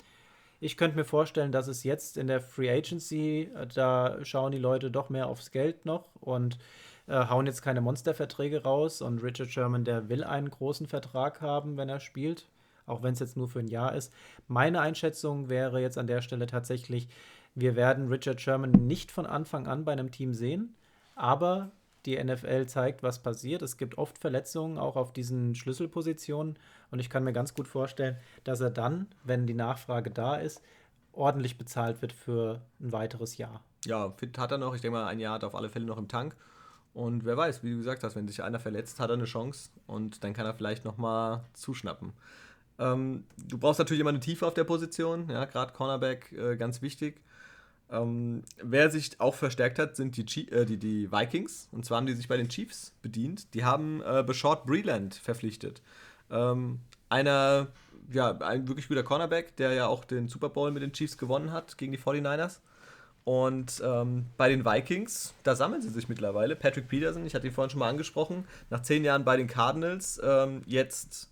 [0.60, 4.58] Ich könnte mir vorstellen, dass es jetzt in der Free Agency, äh, da schauen die
[4.58, 6.58] Leute doch mehr aufs Geld noch und
[7.06, 9.02] äh, hauen jetzt keine Monsterverträge raus.
[9.02, 12.48] Und Richard Sherman, der will einen großen Vertrag haben, wenn er spielt,
[12.86, 14.12] auch wenn es jetzt nur für ein Jahr ist.
[14.48, 17.08] Meine Einschätzung wäre jetzt an der Stelle tatsächlich,
[17.54, 20.74] wir werden Richard Sherman nicht von Anfang an bei einem Team sehen,
[21.14, 21.70] aber
[22.04, 23.62] die NFL zeigt, was passiert.
[23.62, 26.58] Es gibt oft Verletzungen, auch auf diesen Schlüsselpositionen.
[26.90, 30.62] Und ich kann mir ganz gut vorstellen, dass er dann, wenn die Nachfrage da ist,
[31.12, 33.62] ordentlich bezahlt wird für ein weiteres Jahr.
[33.86, 34.74] Ja, fit hat er noch.
[34.74, 36.36] Ich denke mal, ein Jahr hat er auf alle Fälle noch im Tank.
[36.94, 39.70] Und wer weiß, wie du gesagt hast, wenn sich einer verletzt, hat er eine Chance
[39.86, 42.12] und dann kann er vielleicht nochmal zuschnappen.
[42.78, 46.82] Ähm, du brauchst natürlich immer eine Tiefe auf der Position, ja, gerade Cornerback äh, ganz
[46.82, 47.20] wichtig.
[47.90, 51.68] Ähm, wer sich auch verstärkt hat, sind die, äh, die, die, Vikings.
[51.70, 53.52] Und zwar haben die sich bei den Chiefs bedient.
[53.54, 55.82] Die haben äh, Beshort Breland verpflichtet.
[56.30, 57.68] Ähm, einer,
[58.10, 61.52] ja, ein wirklich guter Cornerback, der ja auch den Super Bowl mit den Chiefs gewonnen
[61.52, 62.60] hat gegen die 49ers.
[63.24, 66.56] Und ähm, bei den Vikings, da sammeln sie sich mittlerweile.
[66.56, 70.20] Patrick Peterson, ich hatte ihn vorhin schon mal angesprochen, nach zehn Jahren bei den Cardinals,
[70.22, 71.30] ähm, jetzt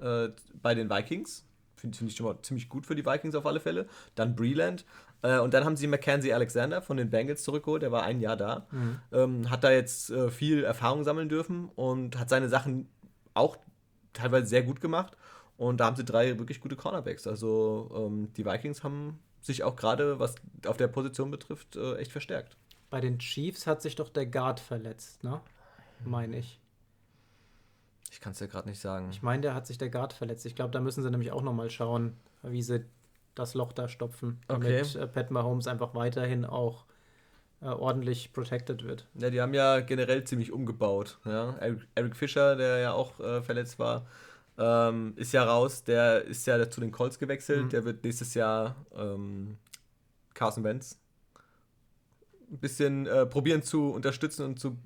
[0.00, 0.28] äh,
[0.60, 1.44] bei den Vikings.
[1.76, 3.86] Finde find ich schon mal ziemlich gut für die Vikings auf alle Fälle.
[4.16, 4.84] Dann Breland.
[5.22, 8.36] Äh, und dann haben sie Mackenzie Alexander von den Bengals zurückgeholt, der war ein Jahr
[8.36, 8.66] da.
[8.72, 8.98] Mhm.
[9.12, 12.88] Ähm, hat da jetzt äh, viel Erfahrung sammeln dürfen und hat seine Sachen
[13.34, 13.56] auch
[14.12, 15.16] teilweise sehr gut gemacht.
[15.56, 17.26] Und da haben sie drei wirklich gute Cornerbacks.
[17.26, 20.34] Also ähm, die Vikings haben sich auch gerade, was
[20.66, 22.56] auf der Position betrifft, äh, echt verstärkt.
[22.90, 25.40] Bei den Chiefs hat sich doch der Guard verletzt, ne?
[26.04, 26.60] Meine ich.
[28.10, 29.08] Ich kann es ja gerade nicht sagen.
[29.10, 30.44] Ich meine, der hat sich der Guard verletzt.
[30.44, 32.84] Ich glaube, da müssen sie nämlich auch nochmal schauen, wie sie
[33.34, 34.98] das Loch da stopfen, damit okay.
[34.98, 36.84] äh, Pat Mahomes einfach weiterhin auch
[37.62, 39.06] äh, ordentlich protected wird.
[39.14, 41.18] Ja, die haben ja generell ziemlich umgebaut.
[41.24, 41.54] Ja?
[41.58, 44.06] Eric, Eric Fischer, der ja auch äh, verletzt war,
[44.60, 45.82] ähm, ist ja raus.
[45.84, 47.64] Der ist ja zu den Colts gewechselt.
[47.64, 47.68] Mhm.
[47.70, 49.56] Der wird nächstes Jahr ähm,
[50.34, 50.98] Carson Wentz
[52.50, 54.76] ein bisschen äh, probieren zu unterstützen und zu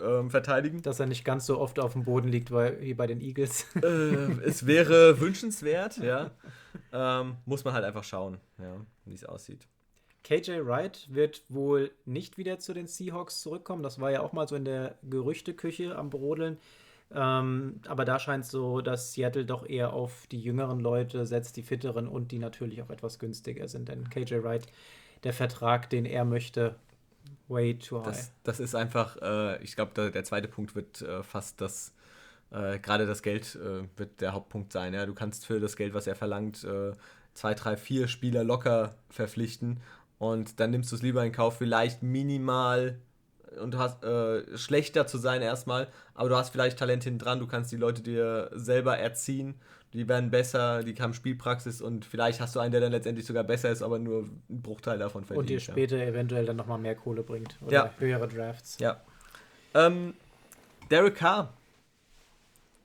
[0.00, 0.82] ähm, verteidigen.
[0.82, 3.66] Dass er nicht ganz so oft auf dem Boden liegt wie bei den Eagles.
[3.76, 6.30] Äh, es wäre wünschenswert, ja.
[6.92, 9.66] Ähm, muss man halt einfach schauen, ja, wie es aussieht.
[10.22, 13.82] KJ Wright wird wohl nicht wieder zu den Seahawks zurückkommen.
[13.82, 16.58] Das war ja auch mal so in der Gerüchteküche am Brodeln.
[17.12, 21.56] Ähm, aber da scheint es so, dass Seattle doch eher auf die jüngeren Leute setzt,
[21.56, 23.88] die fitteren und die natürlich auch etwas günstiger sind.
[23.88, 24.66] Denn KJ Wright,
[25.24, 26.76] der Vertrag, den er möchte,
[27.48, 28.06] way too high.
[28.06, 31.92] Das, das ist einfach, äh, ich glaube, der zweite Punkt wird äh, fast das,
[32.52, 34.94] äh, gerade das Geld äh, wird der Hauptpunkt sein.
[34.94, 35.04] Ja?
[35.04, 36.92] Du kannst für das Geld, was er verlangt, äh,
[37.34, 39.80] zwei, drei, vier Spieler locker verpflichten
[40.18, 42.98] und dann nimmst du es lieber in Kauf, vielleicht minimal
[43.60, 47.46] und hast äh, schlechter zu sein erstmal, aber du hast vielleicht Talent hinten dran, du
[47.46, 49.54] kannst die Leute dir selber erziehen,
[49.92, 53.42] die werden besser, die haben Spielpraxis und vielleicht hast du einen, der dann letztendlich sogar
[53.42, 55.38] besser ist, aber nur einen Bruchteil davon verdient.
[55.38, 56.04] Und dir später ja.
[56.04, 57.94] eventuell dann nochmal mehr Kohle bringt oder ja.
[57.98, 58.78] höhere Drafts.
[58.78, 59.00] Ja.
[59.74, 60.14] Ähm,
[60.90, 61.52] Derek Carr,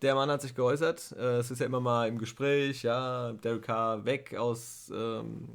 [0.01, 3.63] der Mann hat sich geäußert, äh, es ist ja immer mal im Gespräch, ja, Derek
[3.63, 5.47] Carr weg aus ähm,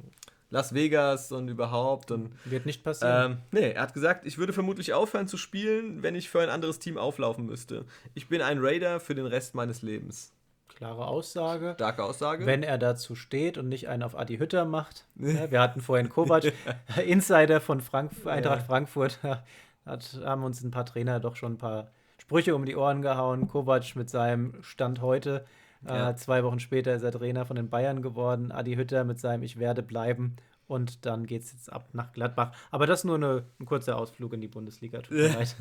[0.51, 2.11] Las Vegas und überhaupt.
[2.11, 3.31] Und, Wird nicht passieren.
[3.31, 6.49] Ähm, nee, er hat gesagt, ich würde vermutlich aufhören zu spielen, wenn ich für ein
[6.49, 7.85] anderes Team auflaufen müsste.
[8.13, 10.33] Ich bin ein Raider für den Rest meines Lebens.
[10.67, 11.73] Klare Aussage.
[11.75, 12.45] Starke Aussage.
[12.45, 15.05] Wenn er dazu steht und nicht einen auf Adi Hütter macht.
[15.15, 16.51] ja, wir hatten vorhin Kovac,
[17.05, 18.65] Insider von Frank Eintracht ja.
[18.65, 19.19] Frankfurt,
[19.85, 23.47] hat, haben uns ein paar Trainer doch schon ein paar Sprüche um die Ohren gehauen.
[23.47, 25.45] Kovac mit seinem Stand heute
[25.87, 26.11] ja.
[26.11, 28.51] Äh, zwei Wochen später ist er Trainer von den Bayern geworden.
[28.51, 30.35] Adi Hütter mit seinem Ich werde bleiben.
[30.67, 32.55] Und dann geht es jetzt ab nach Gladbach.
[32.71, 35.01] Aber das ist nur eine, ein kurzer Ausflug in die Bundesliga.
[35.01, 35.55] Tut mir leid.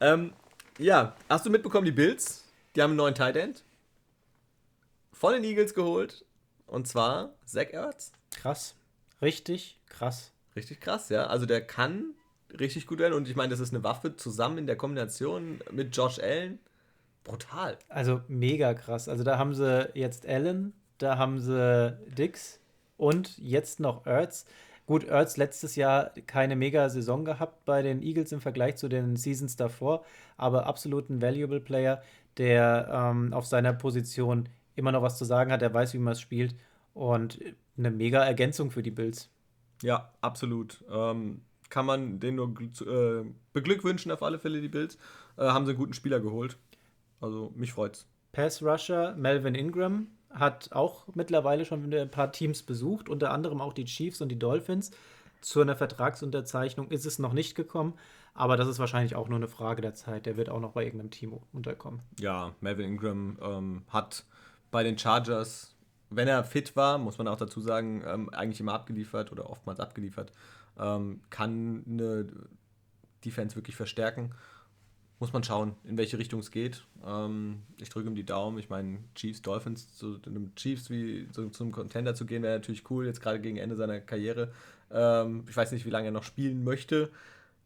[0.00, 0.32] ähm,
[0.78, 2.44] ja, hast du mitbekommen, die Bills?
[2.76, 3.64] Die haben einen neuen Tight End
[5.12, 6.24] von den Eagles geholt.
[6.66, 8.12] Und zwar Zach Ertz.
[8.32, 8.74] Krass.
[9.22, 10.32] Richtig krass.
[10.56, 11.26] Richtig krass, ja.
[11.26, 12.14] Also der kann
[12.58, 13.14] richtig gut werden.
[13.14, 16.58] Und ich meine, das ist eine Waffe zusammen in der Kombination mit Josh Allen
[17.24, 17.78] brutal.
[17.88, 19.08] Also mega krass.
[19.08, 22.60] Also da haben sie jetzt Allen, da haben sie Dix
[22.96, 24.46] und jetzt noch Ertz.
[24.86, 29.16] Gut, Ertz letztes Jahr keine mega Saison gehabt bei den Eagles im Vergleich zu den
[29.16, 30.04] Seasons davor,
[30.36, 32.02] aber absolut ein valuable Player,
[32.38, 36.12] der ähm, auf seiner Position immer noch was zu sagen hat, er weiß, wie man
[36.12, 36.54] es spielt
[36.94, 37.38] und
[37.78, 39.30] eine mega Ergänzung für die Bills.
[39.82, 40.84] Ja, absolut.
[40.90, 44.98] Ähm, kann man den nur äh, beglückwünschen auf alle Fälle, die Bills.
[45.36, 46.58] Äh, haben sie einen guten Spieler geholt.
[47.20, 48.06] Also mich freut's.
[48.32, 53.72] Pass Rusher Melvin Ingram hat auch mittlerweile schon ein paar Teams besucht, unter anderem auch
[53.72, 54.92] die Chiefs und die Dolphins.
[55.40, 57.94] Zu einer Vertragsunterzeichnung ist es noch nicht gekommen,
[58.34, 60.26] aber das ist wahrscheinlich auch nur eine Frage der Zeit.
[60.26, 62.02] Der wird auch noch bei irgendeinem Team unterkommen.
[62.20, 64.24] Ja, Melvin Ingram ähm, hat
[64.70, 65.74] bei den Chargers,
[66.10, 69.80] wenn er fit war, muss man auch dazu sagen, ähm, eigentlich immer abgeliefert oder oftmals
[69.80, 70.32] abgeliefert.
[70.78, 72.28] Ähm, kann eine
[73.24, 74.34] Defense wirklich verstärken
[75.20, 76.82] muss man schauen, in welche Richtung es geht.
[77.06, 78.58] Ähm, ich drücke ihm die Daumen.
[78.58, 82.90] Ich meine, Chiefs, Dolphins, zu einem Chiefs wie so, zum Contender zu gehen, wäre natürlich
[82.90, 84.50] cool, jetzt gerade gegen Ende seiner Karriere.
[84.90, 87.10] Ähm, ich weiß nicht, wie lange er noch spielen möchte.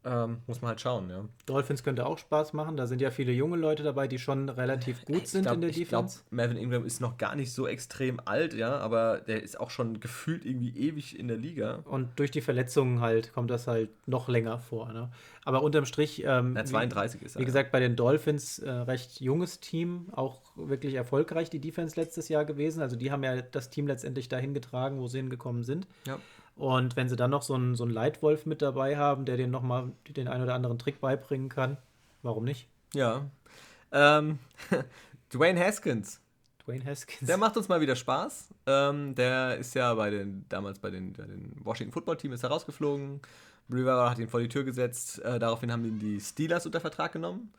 [0.05, 1.25] Ähm, muss man halt schauen, ja.
[1.47, 2.77] Dolphins könnte auch Spaß machen.
[2.77, 5.71] Da sind ja viele junge Leute dabei, die schon relativ gut sind glaub, in der
[5.71, 6.19] ich Defense.
[6.19, 9.59] Ich glaube, Melvin Ingram ist noch gar nicht so extrem alt, ja, aber der ist
[9.59, 11.79] auch schon gefühlt irgendwie ewig in der Liga.
[11.85, 14.93] Und durch die Verletzungen halt kommt das halt noch länger vor.
[14.93, 15.09] Ne?
[15.43, 16.23] Aber unterm Strich.
[16.25, 17.41] Ähm, ja, 32 wie, ist er.
[17.41, 22.29] Wie gesagt, bei den Dolphins äh, recht junges Team, auch wirklich erfolgreich die Defense letztes
[22.29, 22.81] Jahr gewesen.
[22.81, 25.87] Also die haben ja das Team letztendlich dahin getragen, wo sie hingekommen sind.
[26.07, 26.19] Ja.
[26.55, 29.51] Und wenn sie dann noch so einen, so einen Leitwolf mit dabei haben, der denen
[29.51, 31.77] nochmal den einen oder anderen Trick beibringen kann,
[32.21, 32.69] warum nicht?
[32.93, 33.25] Ja.
[33.91, 34.39] Ähm,
[35.33, 36.21] Dwayne Haskins.
[36.65, 37.27] Dwayne Haskins.
[37.27, 38.49] Der macht uns mal wieder Spaß.
[38.67, 42.43] Ähm, der ist ja bei den, damals bei den, bei den Washington Football Team ist
[42.43, 43.21] herausgeflogen.
[43.69, 45.23] Rivera hat ihn vor die Tür gesetzt.
[45.23, 47.51] Äh, daraufhin haben ihn die Steelers unter Vertrag genommen.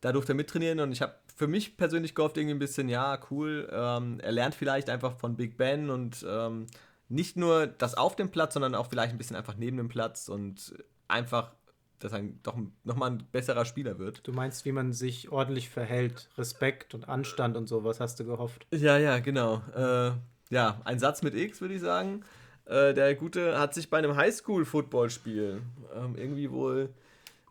[0.00, 3.18] Da durfte er mittrainieren und ich habe für mich persönlich gehofft, irgendwie ein bisschen, ja,
[3.30, 3.68] cool.
[3.72, 6.66] Ähm, er lernt vielleicht einfach von Big Ben und ähm,
[7.12, 10.28] nicht nur das auf dem Platz, sondern auch vielleicht ein bisschen einfach neben dem Platz
[10.28, 10.74] und
[11.08, 11.52] einfach,
[11.98, 14.26] dass er doch nochmal ein besserer Spieler wird.
[14.26, 18.66] Du meinst, wie man sich ordentlich verhält, Respekt und Anstand und sowas hast du gehofft?
[18.72, 19.62] Ja, ja, genau.
[19.76, 20.12] Äh,
[20.50, 22.24] ja, ein Satz mit X, würde ich sagen.
[22.64, 25.60] Äh, der Gute hat sich bei einem Highschool-Football-Spiel
[25.94, 26.88] ähm, irgendwie wohl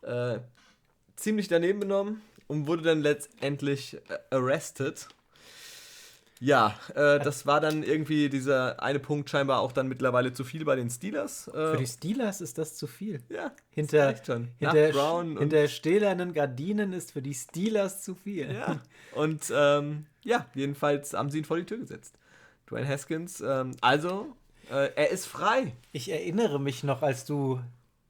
[0.02, 0.38] äh,
[1.14, 5.08] ziemlich daneben benommen und wurde dann letztendlich äh, arrested
[6.42, 10.64] ja, äh, das war dann irgendwie dieser eine Punkt scheinbar auch dann mittlerweile zu viel
[10.64, 11.46] bei den Steelers.
[11.46, 13.22] Äh, Für die Steelers ist das zu viel.
[13.28, 14.48] Ja, hinter, schon.
[14.58, 18.52] Hinter, Brown hinter stählernen Gardinen ist für die Steelers zu viel.
[18.52, 18.80] Ja,
[19.14, 22.18] und ähm, ja, jedenfalls haben sie ihn vor die Tür gesetzt.
[22.68, 24.34] Dwayne Haskins, ähm, also,
[24.68, 25.74] äh, er ist frei.
[25.92, 27.60] Ich erinnere mich noch, als du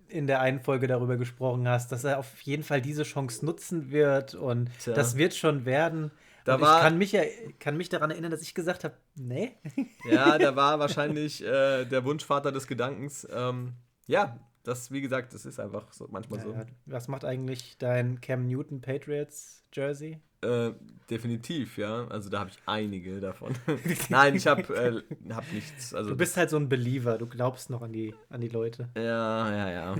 [0.09, 3.90] in der einen Folge darüber gesprochen hast, dass er auf jeden Fall diese Chance nutzen
[3.90, 4.95] wird und Tja.
[4.95, 6.11] das wird schon werden.
[6.44, 7.22] Da war, ich kann mich, ja,
[7.59, 9.52] kann mich daran erinnern, dass ich gesagt habe, nee.
[10.11, 13.26] Ja, da war wahrscheinlich äh, der Wunschvater des Gedankens.
[13.33, 13.74] Ähm,
[14.07, 16.52] ja, das, wie gesagt, das ist einfach so, manchmal ja, so.
[16.52, 16.66] Ja.
[16.87, 20.20] Was macht eigentlich dein Cam Newton Patriots Jersey?
[20.42, 20.72] Äh,
[21.09, 22.07] definitiv, ja.
[22.09, 23.55] Also da habe ich einige davon.
[24.09, 25.94] Nein, ich habe äh, hab nichts.
[25.94, 28.88] Also du bist halt so ein Believer, du glaubst noch an die, an die Leute.
[28.96, 29.94] Ja, ja, ja.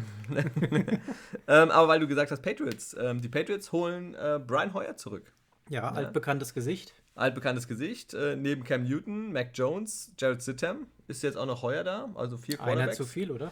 [1.49, 2.97] ähm, aber weil du gesagt hast, Patriots.
[2.99, 5.33] Ähm, die Patriots holen äh, Brian Hoyer zurück.
[5.73, 6.93] Ja, altbekanntes Gesicht.
[7.15, 8.13] Altbekanntes Gesicht.
[8.13, 12.11] Äh, neben Cam Newton, Mac Jones, Jared Sittem ist jetzt auch noch heuer da.
[12.15, 12.83] Also vier Quarterbacks.
[12.83, 13.51] Einer zu viel, oder?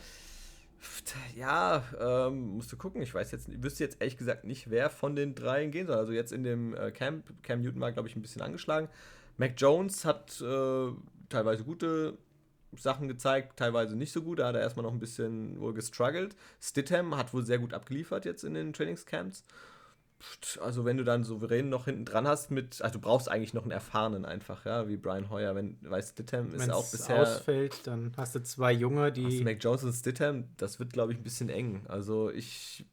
[1.34, 3.00] Ja, ähm, musst du gucken.
[3.00, 5.96] Ich weiß jetzt, ich wüsste jetzt ehrlich gesagt nicht, wer von den dreien gehen soll.
[5.96, 8.90] Also jetzt in dem äh, Camp, Cam Newton war, glaube ich, ein bisschen angeschlagen.
[9.38, 10.88] Mac Jones hat äh,
[11.30, 12.18] teilweise gute
[12.76, 14.40] Sachen gezeigt, teilweise nicht so gut.
[14.40, 16.36] Da hat er erstmal noch ein bisschen wohl gestruggelt.
[16.60, 19.44] Stidham hat wohl sehr gut abgeliefert jetzt in den Trainingscamps
[20.60, 23.62] also wenn du dann souverän noch hinten dran hast mit, also du brauchst eigentlich noch
[23.62, 28.12] einen erfahrenen einfach, ja, wie Brian Hoyer, wenn, weil Stidham ist auch bisher ausfällt, dann
[28.16, 31.22] hast du zwei Junge, die du Mac Jones und Stidham, das wird glaube ich ein
[31.22, 31.82] bisschen eng.
[31.88, 32.84] Also ich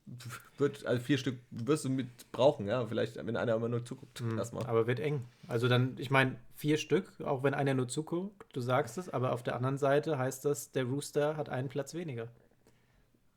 [0.58, 4.22] würde also vier Stück wirst du mit brauchen, ja, vielleicht wenn einer immer nur zuguckt
[4.22, 4.66] mhm, erstmal.
[4.66, 5.26] Aber wird eng.
[5.48, 9.34] Also dann, ich meine vier Stück, auch wenn einer nur zuguckt, du sagst es, aber
[9.34, 12.28] auf der anderen Seite heißt das, der Rooster hat einen Platz weniger.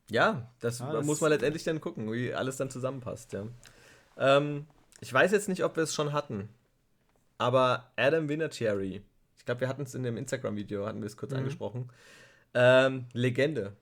[0.09, 3.45] Ja, das, ah, das muss man letztendlich dann gucken, wie alles dann zusammenpasst, ja.
[4.17, 4.67] Ähm,
[4.99, 6.49] ich weiß jetzt nicht, ob wir es schon hatten,
[7.37, 9.01] aber Adam Vinatieri,
[9.37, 11.39] ich glaube, wir hatten es in dem Instagram-Video, hatten wir es kurz mhm.
[11.39, 11.89] angesprochen.
[12.53, 13.75] Ähm, Legende.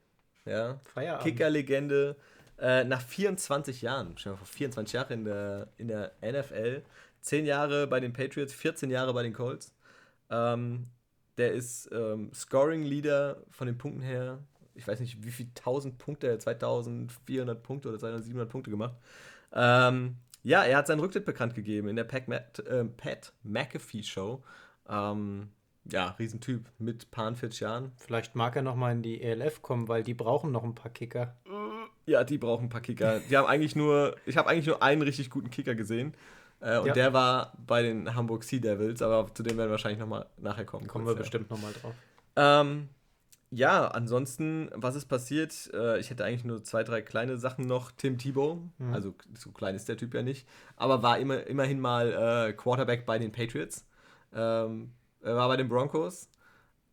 [0.45, 0.79] Ja.
[1.17, 2.15] Kicker-Legende.
[2.57, 6.81] Äh, nach 24 Jahren, schon vor 24 Jahren in der, in der NFL,
[7.21, 9.73] 10 Jahre bei den Patriots, 14 Jahre bei den Colts.
[10.29, 10.87] Ähm,
[11.37, 14.39] der ist ähm, Scoring-Leader von den Punkten her.
[14.75, 18.95] Ich weiß nicht, wie viele 1000 Punkte, 2400 Punkte oder 2700 Punkte gemacht.
[19.53, 24.43] Ähm, ja, er hat seinen Rücktritt bekannt gegeben in der Pat, äh, Pat McAfee Show.
[24.88, 25.49] Ähm,
[25.91, 27.91] ja, Riesentyp mit paar 40 Jahren.
[27.97, 30.91] Vielleicht mag er noch mal in die ELF kommen, weil die brauchen noch ein paar
[30.91, 31.35] Kicker.
[32.05, 33.19] Ja, die brauchen ein paar Kicker.
[33.19, 36.13] Die haben eigentlich nur, ich habe eigentlich nur einen richtig guten Kicker gesehen.
[36.62, 36.93] Äh, und ja.
[36.93, 40.25] der war bei den Hamburg Sea Devils, aber zu dem werden wir wahrscheinlich noch mal
[40.38, 40.88] nachher kommen.
[40.88, 41.21] Kommen kurz, wir ja.
[41.21, 41.93] bestimmt noch mal drauf.
[42.35, 42.89] Ähm,
[43.51, 45.71] ja, ansonsten, was ist passiert?
[45.73, 47.91] Äh, ich hätte eigentlich nur zwei, drei kleine Sachen noch.
[47.91, 48.93] Tim Tebow, mhm.
[48.93, 53.05] also so klein ist der Typ ja nicht, aber war immer, immerhin mal äh, Quarterback
[53.05, 53.88] bei den Patriots.
[54.33, 56.29] Ähm, er war bei den Broncos.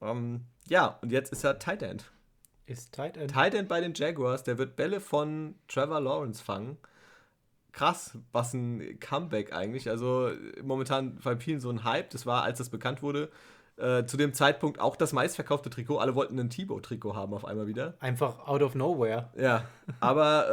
[0.00, 2.10] Ähm, ja, und jetzt ist er Tight End.
[2.66, 3.30] Ist Tight End?
[3.30, 4.42] Tight End bei den Jaguars.
[4.42, 6.78] Der wird Bälle von Trevor Lawrence fangen.
[7.72, 9.90] Krass, was ein Comeback eigentlich.
[9.90, 10.30] Also
[10.62, 12.10] momentan bei vielen so ein Hype.
[12.10, 13.30] Das war, als das bekannt wurde,
[13.76, 15.98] äh, zu dem Zeitpunkt auch das meistverkaufte Trikot.
[15.98, 17.94] Alle wollten ein Thibaut-Trikot haben auf einmal wieder.
[18.00, 19.30] Einfach out of nowhere.
[19.36, 19.66] Ja,
[20.00, 20.48] aber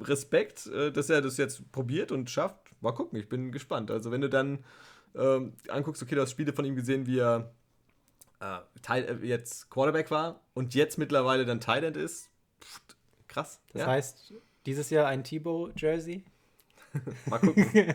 [0.00, 2.56] äh, Respekt, äh, dass er das jetzt probiert und schafft.
[2.80, 3.90] Mal gucken, ich bin gespannt.
[3.90, 4.64] Also wenn du dann
[5.14, 7.52] ähm, anguckst, okay, du hast Spiele von ihm gesehen, wie er
[8.40, 12.30] äh, Teil, äh, jetzt Quarterback war und jetzt mittlerweile dann Thailand ist.
[12.62, 12.80] Pff,
[13.28, 13.60] krass.
[13.72, 13.86] Das ja.
[13.86, 14.34] heißt,
[14.66, 16.24] dieses Jahr ein Thibaut-Jersey?
[17.26, 17.66] mal gucken.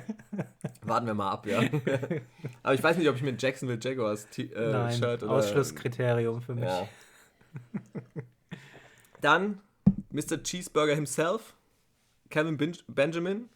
[0.84, 1.60] Warten wir mal ab, ja.
[2.64, 5.32] Aber ich weiß nicht, ob ich mit Jacksonville Jaguars äh, Nein, Shirt oder.
[5.32, 6.66] Ausschlusskriterium für mich.
[6.66, 6.88] Ja.
[9.22, 9.60] Dann
[10.12, 10.42] Mr.
[10.42, 11.54] Cheeseburger himself,
[12.30, 13.50] Kevin ben Benjamin,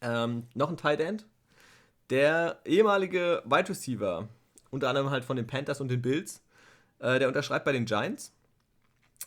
[0.00, 1.26] ähm, noch ein Tight End.
[2.10, 4.28] Der ehemalige Wide Receiver,
[4.70, 6.42] unter anderem halt von den Panthers und den Bills,
[6.98, 8.32] äh, der unterschreibt bei den Giants.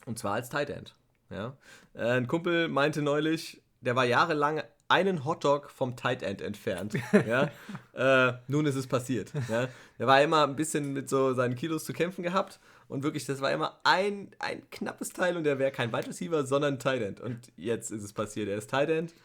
[0.06, 0.96] Und zwar als Tight End.
[1.30, 1.58] Ja.
[1.94, 6.94] Äh, ein Kumpel meinte neulich, der war jahrelang einen Hotdog vom Tight End entfernt.
[7.28, 7.50] ja?
[7.94, 9.32] äh, nun ist es passiert.
[9.50, 9.68] Ja?
[9.98, 13.42] Er war immer ein bisschen mit so seinen Kilos zu kämpfen gehabt und wirklich, das
[13.42, 17.20] war immer ein, ein knappes Teil und er wäre kein Wide Receiver, sondern Tight End.
[17.20, 18.48] Und jetzt ist es passiert.
[18.48, 19.16] Er ist Tight End.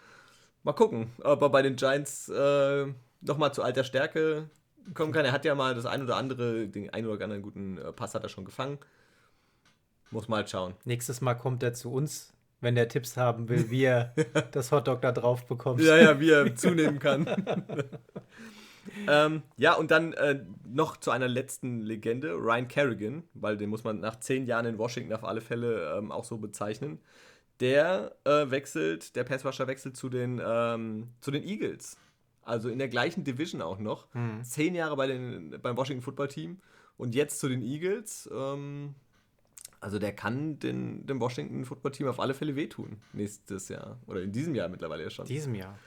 [0.63, 2.87] Mal gucken, ob er bei den Giants äh,
[3.21, 4.49] nochmal zu alter Stärke
[4.95, 5.25] kommen kann.
[5.25, 8.15] Er hat ja mal das ein oder andere, den ein oder anderen guten äh, Pass
[8.15, 8.79] hat er schon gefangen.
[10.11, 10.75] Muss mal schauen.
[10.85, 14.15] Nächstes Mal kommt er zu uns wenn der Tipps haben will, wie er
[14.53, 15.81] das Hotdog da drauf bekommt.
[15.81, 17.27] Ja, ja, wie er zunehmen kann.
[19.09, 23.85] ähm, ja, und dann äh, noch zu einer letzten Legende, Ryan Kerrigan, weil den muss
[23.85, 27.01] man nach zehn Jahren in Washington auf alle Fälle ähm, auch so bezeichnen.
[27.61, 31.99] Der äh, wechselt, der Passwasher wechselt zu den, ähm, zu den Eagles.
[32.43, 34.13] Also in der gleichen Division auch noch.
[34.15, 34.43] Mhm.
[34.45, 36.61] Zehn Jahre bei den, beim Washington Football Team
[36.97, 38.29] und jetzt zu den Eagles.
[38.33, 38.95] Ähm,
[39.81, 43.99] also der kann den, dem Washington Football Team auf alle Fälle wehtun nächstes Jahr.
[44.07, 45.25] Oder in diesem Jahr mittlerweile ja schon.
[45.25, 45.79] Diesem Jahr.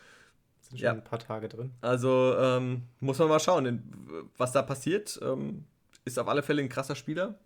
[0.61, 0.91] Sind schon ja.
[0.93, 1.71] ein paar Tage drin.
[1.81, 5.19] Also ähm, muss man mal schauen, was da passiert.
[5.21, 5.65] Ähm,
[6.05, 7.39] ist auf alle Fälle ein krasser Spieler.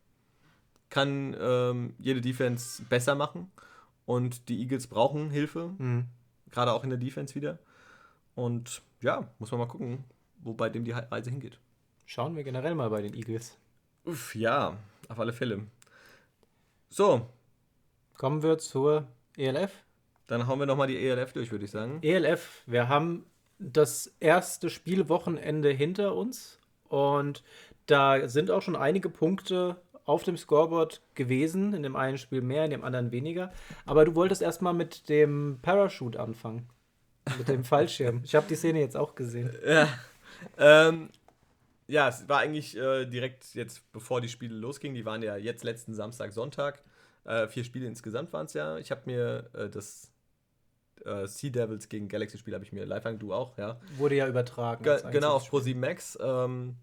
[0.89, 3.51] Kann ähm, jede Defense besser machen.
[4.05, 5.75] Und die Eagles brauchen Hilfe.
[5.77, 6.05] Mhm.
[6.49, 7.59] Gerade auch in der Defense wieder.
[8.35, 10.05] Und ja, muss man mal gucken,
[10.39, 11.59] wo bei dem die Reise hingeht.
[12.05, 13.57] Schauen wir generell mal bei den Eagles.
[14.05, 14.77] Uff, ja,
[15.09, 15.67] auf alle Fälle.
[16.89, 17.27] So.
[18.17, 19.71] Kommen wir zur ELF.
[20.27, 21.99] Dann hauen wir nochmal die ELF durch, würde ich sagen.
[22.01, 23.25] ELF, wir haben
[23.59, 27.43] das erste Spielwochenende hinter uns und
[27.85, 31.73] da sind auch schon einige Punkte auf dem Scoreboard gewesen.
[31.73, 33.51] In dem einen Spiel mehr, in dem anderen weniger.
[33.85, 36.69] Aber du wolltest erstmal mit dem Parachute anfangen.
[37.37, 38.21] Mit dem Fallschirm.
[38.23, 39.53] Ich habe die Szene jetzt auch gesehen.
[39.65, 39.87] Ja.
[40.57, 41.09] Ähm,
[41.87, 44.95] ja, es war eigentlich äh, direkt jetzt, bevor die Spiele losgingen.
[44.95, 46.83] Die waren ja jetzt letzten Samstag, Sonntag.
[47.23, 48.77] Äh, vier Spiele insgesamt waren es ja.
[48.77, 50.11] Ich habe mir äh, das
[51.05, 53.79] äh, Sea Devils gegen Galaxy-Spiel habe ich mir live an, du auch, ja.
[53.97, 54.83] Wurde ja übertragen.
[54.83, 56.17] Ge genau, auf Pro Max.
[56.21, 56.75] Ähm,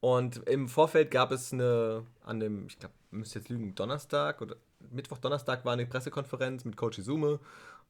[0.00, 4.56] und im Vorfeld gab es eine, an dem, ich glaube, müsste jetzt lügen, Donnerstag oder
[4.90, 7.38] Mittwoch, Donnerstag war eine Pressekonferenz mit Coach Izume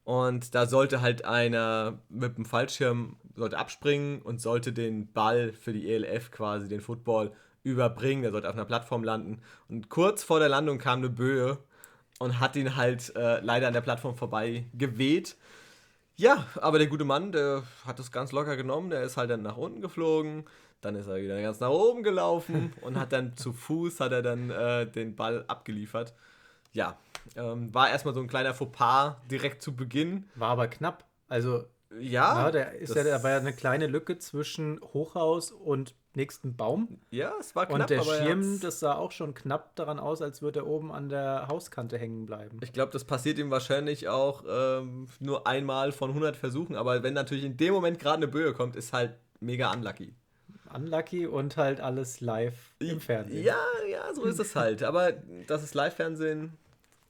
[0.05, 5.73] und da sollte halt einer mit dem Fallschirm sollte abspringen und sollte den Ball für
[5.73, 8.23] die ELF quasi, den Football, überbringen.
[8.23, 9.41] Der sollte auf einer Plattform landen.
[9.69, 11.59] Und kurz vor der Landung kam eine Böe
[12.19, 15.37] und hat ihn halt äh, leider an der Plattform vorbei geweht.
[16.17, 18.91] Ja, aber der gute Mann, der hat das ganz locker genommen.
[18.91, 20.45] Der ist halt dann nach unten geflogen.
[20.83, 24.23] Dann ist er wieder ganz nach oben gelaufen und hat dann zu Fuß hat er
[24.23, 26.13] dann äh, den Ball abgeliefert.
[26.75, 26.99] Ja,
[27.37, 30.25] ähm, war erstmal so ein kleiner Fauxpas direkt zu Beginn.
[30.35, 31.05] War aber knapp.
[31.29, 31.65] Also,
[31.99, 32.45] ja.
[32.45, 36.99] ja der ist ja, da war ja eine kleine Lücke zwischen Hochhaus und nächsten Baum.
[37.11, 37.81] Ja, es war knapp.
[37.81, 41.09] Und der Schirm, das sah auch schon knapp daran aus, als würde er oben an
[41.09, 42.59] der Hauskante hängen bleiben.
[42.63, 46.77] Ich glaube, das passiert ihm wahrscheinlich auch ähm, nur einmal von 100 Versuchen.
[46.77, 50.15] Aber wenn natürlich in dem Moment gerade eine Böe kommt, ist halt mega unlucky.
[50.73, 53.45] Unlucky und halt alles live im Fernsehen.
[53.45, 53.59] Ja,
[53.89, 54.83] ja, so ist es halt.
[54.83, 55.13] Aber
[55.47, 56.59] das ist Live-Fernsehen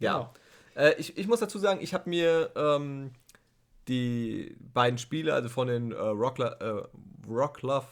[0.05, 0.13] ja.
[0.19, 0.35] Genau.
[0.77, 3.13] Äh, ich, ich muss dazu sagen, ich habe mir ähm,
[3.89, 6.83] die beiden Spiele, also von den äh, Rockla äh,
[7.29, 7.87] Rocklove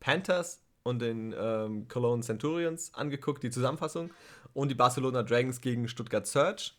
[0.00, 4.10] Panthers und den ähm, Cologne Centurions angeguckt, die Zusammenfassung.
[4.54, 6.72] Und die Barcelona Dragons gegen Stuttgart Surge.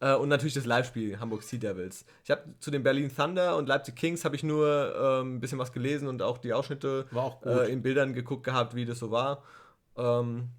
[0.00, 2.04] Äh, und natürlich das Live-Spiel Hamburg Sea Devils.
[2.24, 5.58] Ich habe zu den Berlin Thunder und Leipzig Kings habe ich nur ähm, ein bisschen
[5.58, 9.10] was gelesen und auch die Ausschnitte auch äh, in Bildern geguckt gehabt, wie das so
[9.10, 9.42] war.
[9.96, 10.50] Ähm,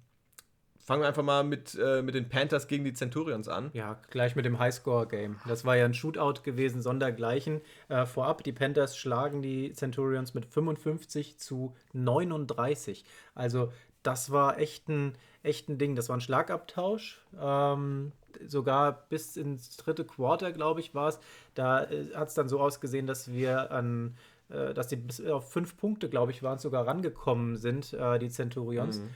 [0.90, 3.70] fangen wir einfach mal mit, äh, mit den Panthers gegen die Centurions an.
[3.74, 5.36] Ja, gleich mit dem Highscore-Game.
[5.46, 7.60] Das war ja ein Shootout gewesen, sondergleichen.
[7.88, 13.04] Äh, vorab, die Panthers schlagen die Centurions mit 55 zu 39.
[13.36, 13.72] Also
[14.02, 15.14] das war echt ein,
[15.44, 15.94] echt ein Ding.
[15.94, 17.20] Das war ein Schlagabtausch.
[17.40, 18.10] Ähm,
[18.48, 21.20] sogar bis ins dritte Quarter, glaube ich, war es.
[21.54, 24.16] Da äh, hat es dann so ausgesehen, dass wir an
[24.48, 28.28] äh, dass die bis auf fünf Punkte, glaube ich, waren sogar rangekommen sind, äh, die
[28.28, 28.98] Centurions.
[28.98, 29.10] Mhm.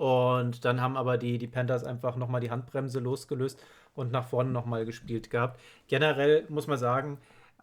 [0.00, 4.48] Und dann haben aber die, die Panthers einfach nochmal die Handbremse losgelöst und nach vorne
[4.50, 5.60] nochmal gespielt gehabt.
[5.88, 7.18] Generell muss man sagen,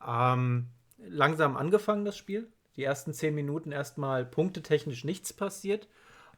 [0.07, 0.67] ähm,
[0.99, 2.47] langsam angefangen das Spiel.
[2.75, 5.87] Die ersten zehn Minuten erstmal punktetechnisch nichts passiert.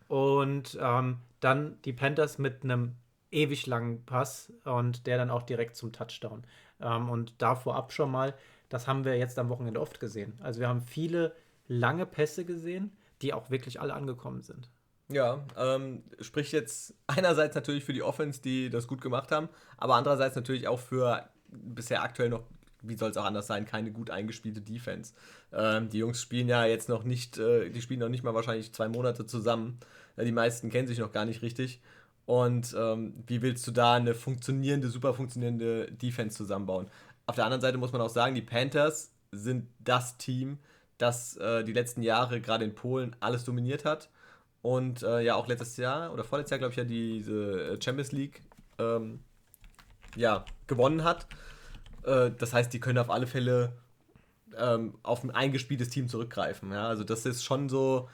[0.07, 2.95] Und ähm, dann die Panthers mit einem
[3.29, 6.45] ewig langen Pass und der dann auch direkt zum Touchdown.
[6.79, 8.35] Ähm, und da vorab schon mal,
[8.69, 10.39] das haben wir jetzt am Wochenende oft gesehen.
[10.41, 11.35] Also wir haben viele
[11.67, 14.69] lange Pässe gesehen, die auch wirklich alle angekommen sind.
[15.11, 19.95] Ja, ähm, spricht jetzt einerseits natürlich für die Offense, die das gut gemacht haben, aber
[19.95, 22.43] andererseits natürlich auch für bisher aktuell noch,
[22.83, 25.13] wie soll es auch anders sein, keine gut eingespielte Defense.
[25.51, 28.71] Ähm, die Jungs spielen ja jetzt noch nicht, äh, die spielen noch nicht mal wahrscheinlich
[28.71, 29.79] zwei Monate zusammen.
[30.15, 31.81] Ja, die meisten kennen sich noch gar nicht richtig.
[32.25, 36.87] Und ähm, wie willst du da eine funktionierende, super funktionierende Defense zusammenbauen?
[37.25, 40.59] Auf der anderen Seite muss man auch sagen, die Panthers sind das Team,
[40.99, 44.09] das äh, die letzten Jahre gerade in Polen alles dominiert hat
[44.61, 48.11] und äh, ja auch letztes Jahr oder vorletztes Jahr, glaube ich, ja diese äh, Champions
[48.11, 48.41] League
[48.77, 49.19] ähm,
[50.15, 51.27] ja, gewonnen hat.
[52.03, 53.73] Äh, das heißt, die können auf alle Fälle
[54.57, 56.71] ähm, auf ein eingespieltes Team zurückgreifen.
[56.71, 56.87] Ja?
[56.87, 58.09] Also das ist schon so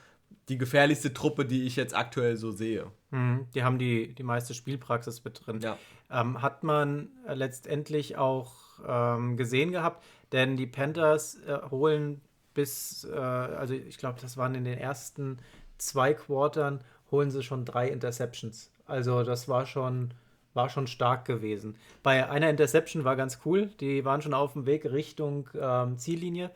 [0.49, 2.91] die gefährlichste Truppe, die ich jetzt aktuell so sehe.
[3.11, 5.59] Mhm, die haben die, die meiste Spielpraxis mit drin.
[5.59, 5.77] Ja.
[6.11, 8.53] Ähm, hat man äh, letztendlich auch
[8.87, 12.21] ähm, gesehen gehabt, denn die Panthers äh, holen
[12.53, 15.39] bis, äh, also ich glaube, das waren in den ersten
[15.77, 18.71] zwei Quartern holen sie schon drei Interceptions.
[18.85, 20.13] Also das war schon,
[20.53, 21.75] war schon stark gewesen.
[22.03, 23.67] Bei einer Interception war ganz cool.
[23.79, 26.51] Die waren schon auf dem Weg Richtung ähm, Ziellinie.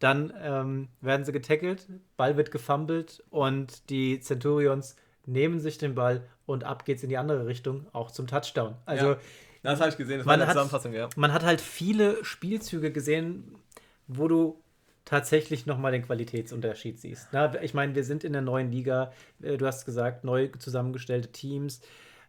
[0.00, 1.86] Dann ähm, werden sie getackelt,
[2.16, 7.16] Ball wird gefummelt und die Centurions nehmen sich den Ball und ab geht's in die
[7.16, 8.74] andere Richtung, auch zum Touchdown.
[8.84, 9.16] Also ja,
[9.62, 11.08] das habe ich gesehen, das war eine Zusammenfassung, ja.
[11.16, 13.54] Man hat halt viele Spielzüge gesehen,
[14.06, 14.60] wo du
[15.04, 17.28] tatsächlich nochmal den Qualitätsunterschied siehst.
[17.32, 21.32] Na, ich meine, wir sind in der neuen Liga, äh, du hast gesagt, neu zusammengestellte
[21.32, 21.80] Teams.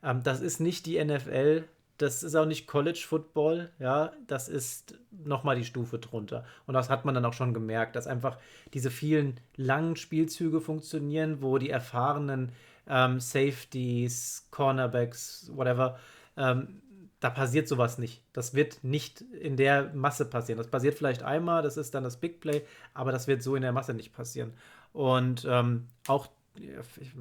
[0.04, 1.64] Ähm, das ist nicht die NFL,
[1.98, 6.46] das ist auch nicht College Football, ja, das ist nochmal die Stufe drunter.
[6.66, 8.38] Und das hat man dann auch schon gemerkt, dass einfach
[8.74, 12.52] diese vielen langen Spielzüge funktionieren, wo die erfahrenen
[12.88, 15.98] ähm, Safeties, Cornerbacks, whatever,
[16.38, 16.82] ähm,
[17.20, 18.22] da passiert sowas nicht.
[18.34, 20.58] Das wird nicht in der Masse passieren.
[20.58, 22.62] Das passiert vielleicht einmal, das ist dann das Big Play,
[22.94, 24.54] aber das wird so in der Masse nicht passieren.
[24.94, 26.28] Und ähm, auch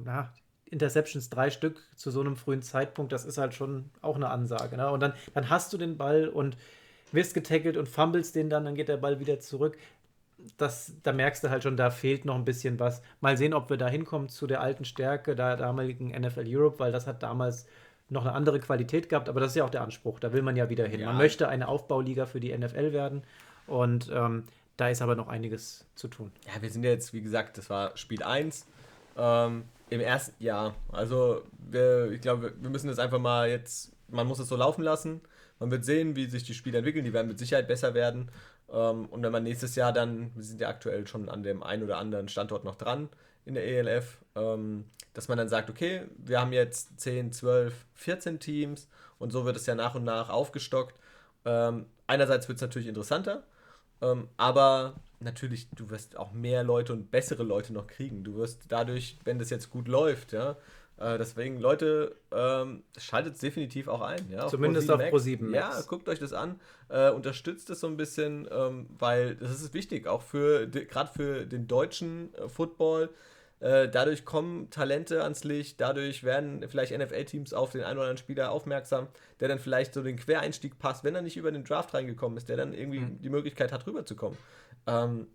[0.05, 0.31] ja,
[0.65, 4.77] Interceptions, drei Stück zu so einem frühen Zeitpunkt, das ist halt schon auch eine Ansage.
[4.77, 4.89] Ne?
[4.89, 6.57] Und dann, dann hast du den Ball und
[7.11, 9.77] wirst getackelt und fummelst den dann, dann geht der Ball wieder zurück.
[10.57, 13.01] Das, da merkst du halt schon, da fehlt noch ein bisschen was.
[13.21, 16.91] Mal sehen, ob wir da hinkommen zu der alten Stärke der damaligen NFL Europe, weil
[16.91, 17.67] das hat damals
[18.09, 20.19] noch eine andere Qualität gehabt, aber das ist ja auch der Anspruch.
[20.19, 20.99] Da will man ja wieder hin.
[20.99, 21.07] Ja.
[21.07, 23.23] Man möchte eine Aufbauliga für die NFL werden
[23.67, 24.43] und ähm,
[24.77, 26.31] da ist aber noch einiges zu tun.
[26.45, 28.65] Ja, wir sind ja jetzt, wie gesagt, das war Spiel 1
[29.17, 30.75] ähm, im ersten Jahr.
[30.91, 34.83] Also, wir, ich glaube, wir müssen das einfach mal jetzt, man muss es so laufen
[34.83, 35.21] lassen.
[35.59, 37.05] Man wird sehen, wie sich die Spiele entwickeln.
[37.05, 38.29] Die werden mit Sicherheit besser werden.
[38.71, 41.83] Ähm, und wenn man nächstes Jahr dann, wir sind ja aktuell schon an dem einen
[41.83, 43.09] oder anderen Standort noch dran
[43.45, 44.85] in der ELF, ähm,
[45.15, 48.87] dass man dann sagt, okay, wir haben jetzt 10, 12, 14 Teams
[49.17, 50.93] und so wird es ja nach und nach aufgestockt.
[51.45, 53.43] Ähm, einerseits wird es natürlich interessanter,
[54.01, 58.23] ähm, aber natürlich, du wirst auch mehr Leute und bessere Leute noch kriegen.
[58.23, 60.57] Du wirst dadurch, wenn das jetzt gut läuft, ja,
[60.97, 64.29] äh, deswegen, Leute, ähm, schaltet es definitiv auch ein.
[64.29, 65.77] Ja, Zumindest auf Pro7 Max.
[65.77, 66.59] Ja, guckt euch das an,
[66.89, 71.45] äh, unterstützt es so ein bisschen, ähm, weil das ist wichtig, auch für gerade für
[71.45, 73.09] den deutschen äh, Football
[73.65, 78.17] äh, dadurch kommen Talente ans Licht, dadurch werden vielleicht NFL-Teams auf den einen oder anderen
[78.17, 79.07] Spieler aufmerksam,
[79.39, 82.47] der dann vielleicht so den Quereinstieg passt, wenn er nicht über den Draft reingekommen ist,
[82.47, 83.21] der dann irgendwie mhm.
[83.23, 84.37] die Möglichkeit hat, rüberzukommen.
[84.85, 85.25] Ähm,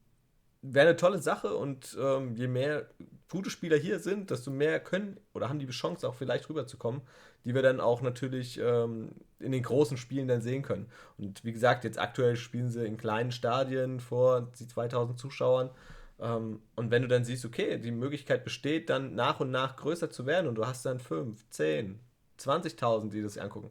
[0.62, 2.87] Wäre eine tolle Sache und ähm, je mehr
[3.28, 7.01] gute Spieler hier sind, desto mehr können oder haben die Chance auch vielleicht rüberzukommen,
[7.45, 9.11] die wir dann auch natürlich ähm,
[9.41, 10.87] in den großen Spielen dann sehen können.
[11.18, 15.70] Und wie gesagt, jetzt aktuell spielen sie in kleinen Stadien vor 2000 Zuschauern
[16.20, 20.26] und wenn du dann siehst, okay, die Möglichkeit besteht, dann nach und nach größer zu
[20.26, 21.98] werden und du hast dann 5, 10,
[22.38, 23.70] 20.000, die das angucken,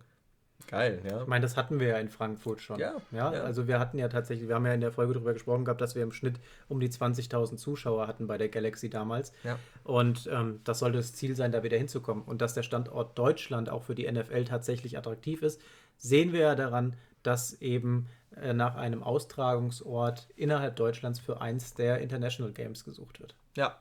[0.68, 1.22] Geil, ja.
[1.22, 2.80] Ich meine, das hatten wir ja in Frankfurt schon.
[2.80, 3.42] Ja, ja, ja.
[3.42, 5.96] Also wir hatten ja tatsächlich, wir haben ja in der Folge darüber gesprochen gehabt, dass
[5.96, 9.32] wir im Schnitt um die 20.000 Zuschauer hatten bei der Galaxy damals.
[9.44, 9.58] Ja.
[9.84, 12.24] Und ähm, das sollte das Ziel sein, da wieder hinzukommen.
[12.24, 15.62] Und dass der Standort Deutschland auch für die NFL tatsächlich attraktiv ist,
[15.98, 18.08] sehen wir ja daran, dass eben
[18.54, 23.36] nach einem Austragungsort innerhalb Deutschlands für eins der International Games gesucht wird.
[23.56, 23.78] Ja.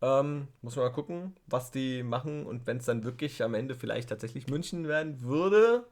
[0.00, 3.74] Ähm, muss man mal gucken, was die machen und wenn es dann wirklich am Ende
[3.74, 5.84] vielleicht tatsächlich München werden würde,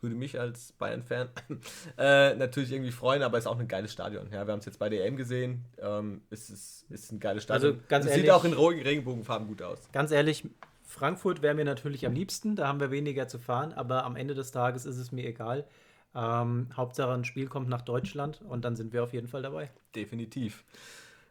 [0.00, 1.28] würde mich als Bayern-Fan
[1.98, 4.28] äh, natürlich irgendwie freuen, aber ist auch ein geiles Stadion.
[4.30, 5.64] Ja, wir haben es jetzt bei der EM gesehen.
[5.78, 7.72] Ähm, es ist, ist ein geiles Stadion.
[7.72, 9.78] Also ganz es ehrlich- sieht auch in Regenbogenfarben gut aus.
[9.90, 10.46] Ganz ehrlich,
[10.84, 14.34] Frankfurt wäre mir natürlich am liebsten, da haben wir weniger zu fahren, aber am Ende
[14.34, 15.64] des Tages ist es mir egal.
[16.14, 19.70] Ähm, Hauptsache ein Spiel kommt nach Deutschland und dann sind wir auf jeden Fall dabei.
[19.94, 20.64] Definitiv.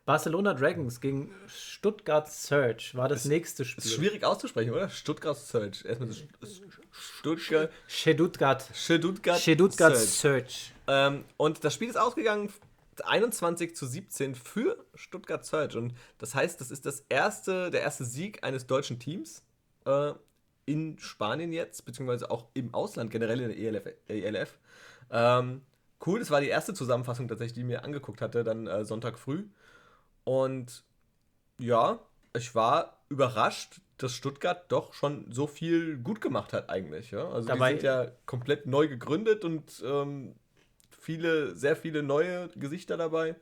[0.05, 3.91] Barcelona Dragons gegen Stuttgart Surge war das nächste Ist Spiel.
[3.91, 4.89] schwierig auszusprechen, oder?
[4.89, 5.85] Stuttgart Search.
[5.85, 6.11] Erstmal
[6.91, 7.71] Stuttgart.
[7.87, 8.69] Stuttgart.
[8.73, 10.49] Stuttgart, Stuttgart Surge.
[10.49, 10.73] Surge.
[10.87, 12.51] Ähm, und das Spiel ist ausgegangen
[13.01, 15.77] 21 zu 17 für Stuttgart Surge.
[15.77, 19.43] Und das heißt, das ist das erste, der erste Sieg eines deutschen Teams
[19.85, 20.13] äh,
[20.65, 23.93] in Spanien jetzt, beziehungsweise auch im Ausland generell in der ELF.
[24.07, 24.59] ELF.
[25.11, 25.61] Ähm,
[26.05, 29.19] cool, das war die erste Zusammenfassung tatsächlich, die ich mir angeguckt hatte, dann äh, Sonntag
[29.19, 29.45] früh.
[30.23, 30.83] Und
[31.59, 31.99] ja,
[32.35, 37.11] ich war überrascht, dass Stuttgart doch schon so viel gut gemacht hat eigentlich.
[37.11, 37.29] Ja?
[37.29, 40.35] Also Dabei- die sind ja komplett neu gegründet und ähm,
[40.89, 43.35] viele, sehr viele neue Gesichter dabei.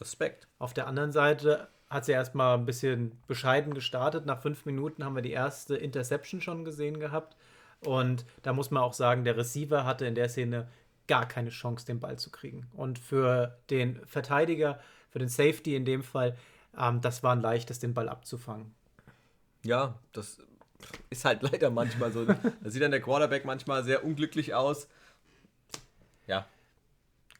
[0.00, 0.48] Respekt.
[0.58, 4.24] Auf der anderen Seite hat sie erstmal ein bisschen bescheiden gestartet.
[4.24, 7.36] Nach fünf Minuten haben wir die erste Interception schon gesehen gehabt.
[7.84, 10.68] Und da muss man auch sagen, der Receiver hatte in der Szene
[11.08, 12.68] gar keine Chance, den Ball zu kriegen.
[12.74, 14.78] Und für den Verteidiger,
[15.10, 16.36] für den Safety in dem Fall,
[16.78, 18.72] ähm, das war ein leichtes, den Ball abzufangen.
[19.64, 20.38] Ja, das
[21.10, 22.24] ist halt leider manchmal so.
[22.24, 24.88] da sieht dann der Quarterback manchmal sehr unglücklich aus.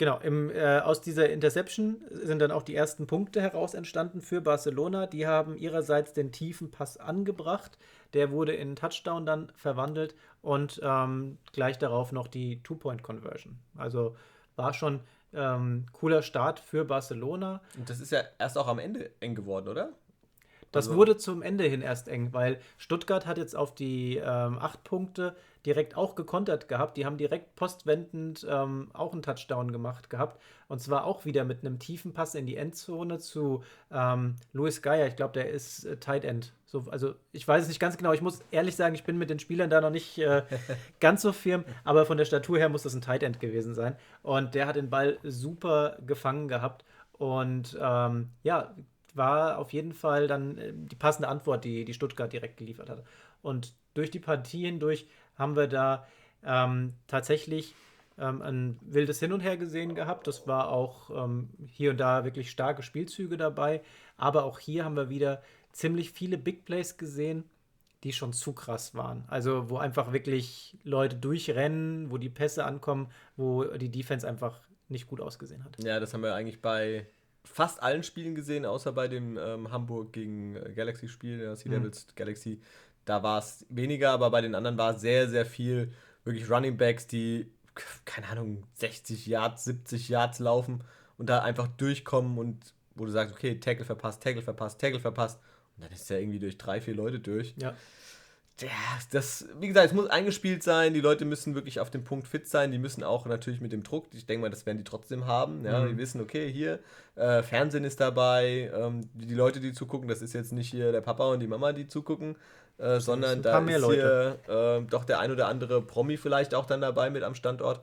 [0.00, 4.40] Genau, im, äh, aus dieser Interception sind dann auch die ersten Punkte heraus entstanden für
[4.40, 5.06] Barcelona.
[5.06, 7.76] Die haben ihrerseits den tiefen Pass angebracht.
[8.14, 13.58] Der wurde in Touchdown dann verwandelt und ähm, gleich darauf noch die Two-Point-Conversion.
[13.76, 14.16] Also
[14.56, 15.00] war schon
[15.34, 17.60] ähm, cooler Start für Barcelona.
[17.76, 19.90] und das ist ja erst auch am Ende eng geworden, oder?
[20.72, 24.56] Das Also- wurde zum Ende hin erst eng, weil Stuttgart hat jetzt auf die ähm,
[24.60, 25.36] acht Punkte
[25.66, 26.96] direkt auch gekontert gehabt.
[26.96, 30.40] Die haben direkt postwendend ähm, auch einen Touchdown gemacht gehabt.
[30.68, 35.06] Und zwar auch wieder mit einem tiefen Pass in die Endzone zu ähm, Luis Geier.
[35.06, 36.52] Ich glaube, der ist äh, Tight End.
[36.64, 38.12] So, also ich weiß es nicht ganz genau.
[38.12, 40.42] Ich muss ehrlich sagen, ich bin mit den Spielern da noch nicht äh,
[41.00, 43.96] ganz so firm, aber von der Statur her muss das ein Tight End gewesen sein.
[44.22, 46.84] Und der hat den Ball super gefangen gehabt.
[47.12, 48.74] Und ähm, ja,
[49.14, 53.04] war auf jeden Fall dann äh, die passende Antwort, die, die Stuttgart direkt geliefert hatte.
[53.42, 55.08] Und durch die Partie hindurch
[55.40, 56.06] haben wir da
[56.44, 57.74] ähm, tatsächlich
[58.18, 60.26] ähm, ein wildes Hin und Her gesehen gehabt.
[60.26, 63.82] Das war auch ähm, hier und da wirklich starke Spielzüge dabei.
[64.16, 67.44] Aber auch hier haben wir wieder ziemlich viele Big Plays gesehen,
[68.04, 69.24] die schon zu krass waren.
[69.28, 75.06] Also wo einfach wirklich Leute durchrennen, wo die Pässe ankommen, wo die Defense einfach nicht
[75.06, 75.82] gut ausgesehen hat.
[75.82, 77.06] Ja, das haben wir eigentlich bei
[77.44, 81.76] fast allen Spielen gesehen, außer bei dem ähm, Hamburg gegen äh, Galaxy-Spiel, ja, Sea Mhm.
[81.76, 82.60] Devils Galaxy.
[83.04, 85.92] Da war es weniger, aber bei den anderen war es sehr, sehr viel
[86.24, 87.50] wirklich Running Backs, die,
[88.04, 90.84] keine Ahnung, 60 Yards, 70 Yards laufen
[91.16, 95.40] und da einfach durchkommen und wo du sagst, okay, Tackle verpasst, Tackle verpasst, Tackle verpasst.
[95.76, 97.54] Und dann ist er irgendwie durch drei, vier Leute durch.
[97.56, 97.74] Ja.
[98.60, 98.68] Ja,
[99.10, 102.46] das, wie gesagt, es muss eingespielt sein, die Leute müssen wirklich auf dem Punkt fit
[102.46, 105.24] sein, die müssen auch natürlich mit dem Druck, ich denke mal, das werden die trotzdem
[105.24, 105.88] haben, ja, Mhm.
[105.88, 106.78] die wissen, okay, hier,
[107.14, 110.92] äh, Fernsehen ist dabei, ähm, die, die Leute, die zugucken, das ist jetzt nicht hier
[110.92, 112.36] der Papa und die Mama, die zugucken,
[112.80, 114.38] äh, sondern da ist Leute.
[114.46, 117.80] hier äh, doch der ein oder andere Promi vielleicht auch dann dabei mit am Standort.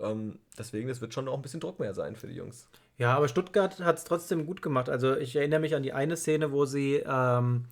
[0.00, 2.68] Ähm, deswegen, das wird schon auch ein bisschen Druck mehr sein für die Jungs.
[2.98, 4.88] Ja, aber Stuttgart hat es trotzdem gut gemacht.
[4.88, 7.64] Also ich erinnere mich an die eine Szene, wo sie ähm,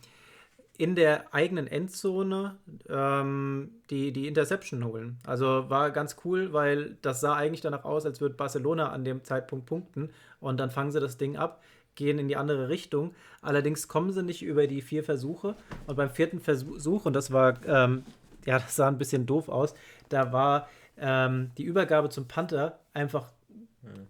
[0.77, 2.57] in der eigenen Endzone
[2.89, 5.19] ähm, die, die Interception holen.
[5.25, 9.23] Also war ganz cool, weil das sah eigentlich danach aus, als würde Barcelona an dem
[9.23, 10.11] Zeitpunkt punkten
[10.41, 11.63] und dann fangen sie das Ding ab,
[11.95, 13.15] gehen in die andere Richtung.
[13.43, 17.59] Allerdings kommen sie nicht über die vier Versuche und beim vierten Versuch, und das war,
[17.67, 18.05] ähm,
[18.47, 19.75] ja, das sah ein bisschen doof aus,
[20.09, 20.69] da war
[20.99, 23.31] ähm, die Übergabe zum Panther einfach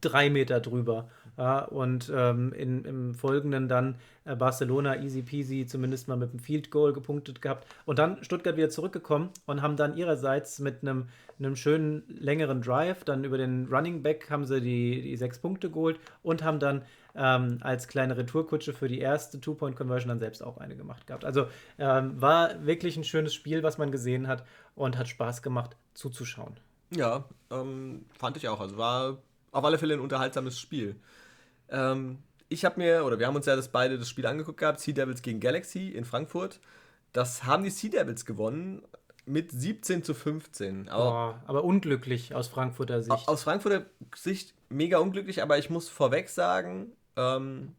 [0.01, 1.09] drei Meter drüber.
[1.37, 6.39] Ja, und ähm, in, im Folgenden dann äh, Barcelona easy peasy zumindest mal mit einem
[6.39, 7.66] Field Goal gepunktet gehabt.
[7.85, 11.09] Und dann Stuttgart wieder zurückgekommen und haben dann ihrerseits mit einem,
[11.57, 15.99] schönen längeren Drive, dann über den Running Back haben sie die, die sechs Punkte geholt
[16.22, 16.82] und haben dann
[17.16, 21.24] ähm, als kleine Retourkutsche für die erste Two-Point-Conversion dann selbst auch eine gemacht gehabt.
[21.24, 21.47] Also
[21.78, 26.55] ähm, war wirklich ein schönes Spiel, was man gesehen hat und hat Spaß gemacht zuzuschauen.
[26.91, 28.61] Ja, ähm, fand ich auch.
[28.61, 29.18] Also war
[29.53, 30.97] auf alle Fälle ein unterhaltsames Spiel.
[31.75, 32.18] Ähm,
[32.49, 34.95] ich habe mir, oder wir haben uns ja das beide das Spiel angeguckt gehabt, Sea
[34.95, 36.61] Devils gegen Galaxy in Frankfurt.
[37.12, 38.83] Das haben die Sea Devils gewonnen
[39.27, 40.89] mit 17 zu 15.
[40.89, 43.29] Aber, Boah, aber unglücklich aus Frankfurter Sicht.
[43.29, 47.75] Aus Frankfurter Sicht mega unglücklich, aber ich muss vorweg sagen, ähm,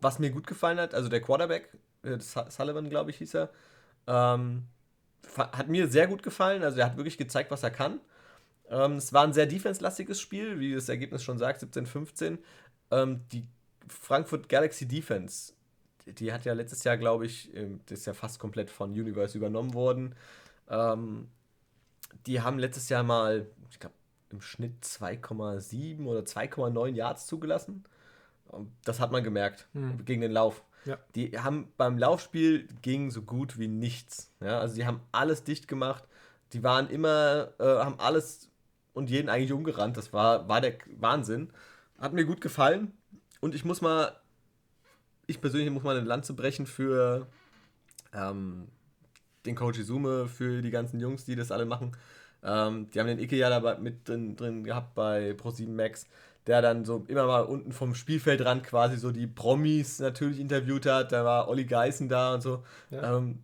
[0.00, 1.70] was mir gut gefallen hat, also der Quarterback,
[2.02, 3.50] äh, Sullivan, glaube ich, hieß er,
[4.06, 4.64] ähm,
[5.36, 6.62] hat mir sehr gut gefallen.
[6.62, 8.00] Also er hat wirklich gezeigt, was er kann.
[8.68, 12.38] Ähm, es war ein sehr defense-lastiges Spiel, wie das Ergebnis schon sagt, 17-15.
[12.90, 13.46] Ähm, die
[13.88, 15.52] Frankfurt Galaxy Defense,
[16.06, 19.36] die, hat ja letztes Jahr, glaube ich, ähm, das ist ja fast komplett von Universe
[19.36, 20.14] übernommen worden.
[20.68, 21.28] Ähm,
[22.26, 23.94] die haben letztes Jahr mal, ich glaube,
[24.30, 27.84] im Schnitt 2,7 oder 2,9 Yards zugelassen.
[28.84, 30.04] Das hat man gemerkt hm.
[30.04, 30.62] gegen den Lauf.
[30.84, 30.98] Ja.
[31.14, 34.32] Die haben beim Laufspiel ging so gut wie nichts.
[34.40, 36.04] Ja, also die haben alles dicht gemacht.
[36.52, 38.48] Die waren immer, äh, haben alles
[38.92, 39.96] und jeden eigentlich umgerannt.
[39.96, 41.50] Das war, war der Wahnsinn.
[41.98, 42.92] Hat mir gut gefallen.
[43.40, 44.18] Und ich muss mal,
[45.26, 47.26] ich persönlich muss mal eine Lanze brechen für
[48.12, 48.68] ähm,
[49.44, 51.96] den Coach Izume, für die ganzen Jungs, die das alle machen.
[52.42, 56.06] Ähm, die haben den Ike ja dabei mit drin, drin gehabt bei Pro7 Max
[56.46, 61.12] der dann so immer mal unten vom Spielfeldrand quasi so die Promis natürlich interviewt hat.
[61.12, 62.62] Da war Olli Geißen da und so.
[62.90, 63.16] Ja.
[63.16, 63.40] Ähm,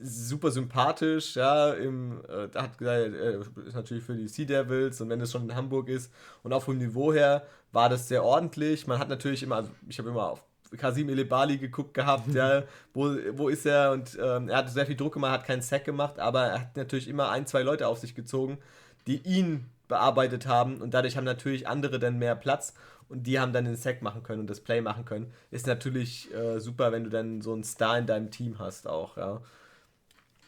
[0.00, 5.08] super sympathisch, ja, im, äh, hat gesagt, äh, ist natürlich für die Sea Devils und
[5.08, 8.86] wenn es schon in Hamburg ist und auch vom Niveau her war das sehr ordentlich.
[8.86, 10.44] Man hat natürlich immer, also ich habe immer auf
[10.76, 14.96] Kasim Elebali geguckt gehabt, ja, wo, wo ist er und ähm, er hat sehr viel
[14.96, 17.98] Druck gemacht, hat keinen Sack gemacht, aber er hat natürlich immer ein, zwei Leute auf
[17.98, 18.58] sich gezogen,
[19.06, 22.74] die ihn bearbeitet haben und dadurch haben natürlich andere dann mehr Platz
[23.08, 25.32] und die haben dann den Sack machen können und das Play machen können.
[25.50, 29.16] Ist natürlich äh, super, wenn du dann so einen Star in deinem Team hast auch,
[29.16, 29.40] ja.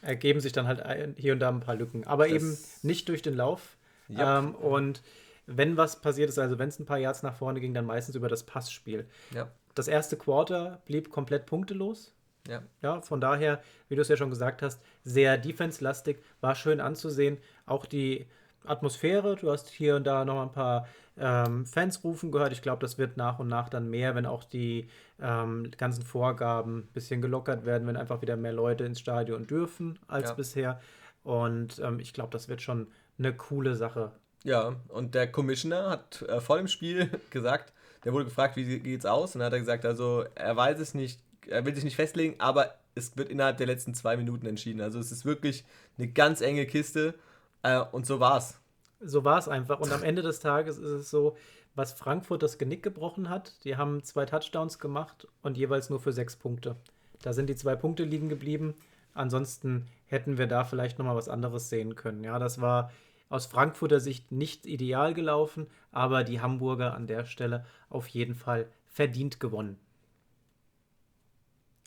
[0.03, 0.82] Ergeben sich dann halt
[1.16, 3.76] hier und da ein paar Lücken, aber das eben nicht durch den Lauf.
[4.09, 4.38] Ja.
[4.38, 5.03] Ähm, und
[5.46, 8.14] wenn was passiert ist, also wenn es ein paar Yards nach vorne ging, dann meistens
[8.14, 9.09] über das Passspiel.
[9.34, 9.51] Ja.
[9.74, 12.14] Das erste Quarter blieb komplett punktelos.
[12.49, 12.62] Ja.
[12.82, 17.38] ja, von daher, wie du es ja schon gesagt hast, sehr defense-lastig, war schön anzusehen.
[17.66, 18.26] Auch die
[18.64, 19.36] Atmosphäre.
[19.36, 20.88] Du hast hier und da noch ein paar
[21.20, 22.52] ähm, Fans rufen gehört.
[22.52, 24.88] Ich glaube, das wird nach und nach dann mehr, wenn auch die
[25.20, 29.98] ähm, ganzen Vorgaben ein bisschen gelockert werden, wenn einfach wieder mehr Leute ins Stadion dürfen
[30.06, 30.34] als ja.
[30.34, 30.80] bisher.
[31.24, 32.88] Und ähm, ich glaube, das wird schon
[33.18, 34.12] eine coole Sache.
[34.44, 37.72] Ja, und der Commissioner hat äh, vor dem Spiel gesagt,
[38.04, 39.34] der wurde gefragt, wie geht's aus?
[39.34, 42.36] Und dann hat er gesagt, also er weiß es nicht, er will sich nicht festlegen,
[42.38, 44.80] aber es wird innerhalb der letzten zwei Minuten entschieden.
[44.80, 45.64] Also es ist wirklich
[45.98, 47.14] eine ganz enge Kiste.
[47.62, 48.60] Äh, und so war's.
[49.01, 49.80] So war es einfach.
[49.80, 51.36] Und am Ende des Tages ist es so,
[51.74, 56.12] was Frankfurt das Genick gebrochen hat, die haben zwei Touchdowns gemacht und jeweils nur für
[56.12, 56.76] sechs Punkte.
[57.22, 58.74] Da sind die zwei Punkte liegen geblieben.
[59.14, 62.24] Ansonsten hätten wir da vielleicht nochmal was anderes sehen können.
[62.24, 62.90] Ja, das war
[63.28, 68.68] aus Frankfurter Sicht nicht ideal gelaufen, aber die Hamburger an der Stelle auf jeden Fall
[68.86, 69.78] verdient gewonnen.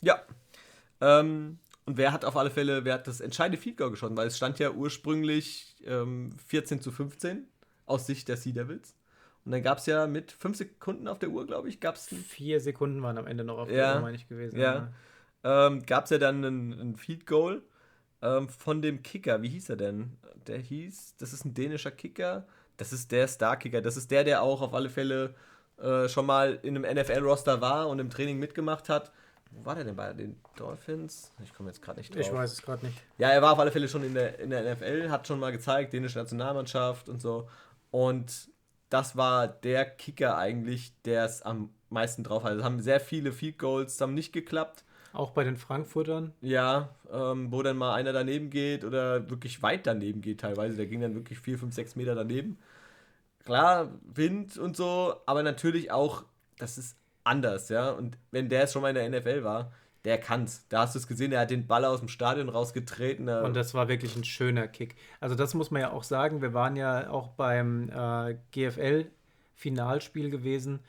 [0.02, 0.22] Ja.
[1.00, 4.16] Ähm, und wer hat auf alle Fälle, wer hat das entscheidende Field Goal geschossen?
[4.16, 7.46] Weil es stand ja ursprünglich ähm, 14 zu 15
[7.86, 8.96] aus Sicht der Sea Devils.
[9.44, 12.06] Und dann gab es ja mit 5 Sekunden auf der Uhr, glaube ich, gab es.
[12.06, 14.58] Vier Sekunden waren am Ende noch auf der ja, Uhr, meine ich, gewesen.
[14.58, 14.90] Ja.
[15.44, 15.66] ja.
[15.66, 17.62] Ähm, gab es ja dann ein, ein Field Goal
[18.22, 19.42] ähm, von dem Kicker.
[19.42, 20.16] Wie hieß er denn?
[20.46, 22.46] Der hieß, das ist ein dänischer Kicker.
[22.76, 23.82] Das ist der Star-Kicker.
[23.82, 25.34] Das ist der, der auch auf alle Fälle
[25.78, 29.10] äh, schon mal in einem NFL-Roster war und im Training mitgemacht hat.
[29.54, 31.30] Wo war der denn bei den Dolphins?
[31.42, 32.20] Ich komme jetzt gerade nicht drauf.
[32.20, 32.98] Ich weiß es gerade nicht.
[33.18, 35.52] Ja, er war auf alle Fälle schon in der, in der NFL, hat schon mal
[35.52, 37.48] gezeigt, dänische Nationalmannschaft und so.
[37.90, 38.48] Und
[38.88, 42.56] das war der Kicker eigentlich, der es am meisten drauf hat.
[42.56, 44.84] Es haben sehr viele Field Goals, haben nicht geklappt.
[45.12, 46.32] Auch bei den Frankfurtern?
[46.40, 50.76] Ja, ähm, wo dann mal einer daneben geht oder wirklich weit daneben geht teilweise.
[50.76, 52.58] Der ging dann wirklich 4, 5, 6 Meter daneben.
[53.44, 56.24] Klar, Wind und so, aber natürlich auch,
[56.58, 57.90] das ist anders, ja.
[57.90, 59.72] Und wenn der jetzt schon mal in der NFL war,
[60.04, 60.66] der kann's.
[60.68, 63.28] Da hast du es gesehen, der hat den Ball aus dem Stadion rausgetreten.
[63.28, 64.96] Und das war wirklich ein schöner Kick.
[65.20, 66.42] Also das muss man ja auch sagen.
[66.42, 70.80] Wir waren ja auch beim äh, GFL-Finalspiel gewesen.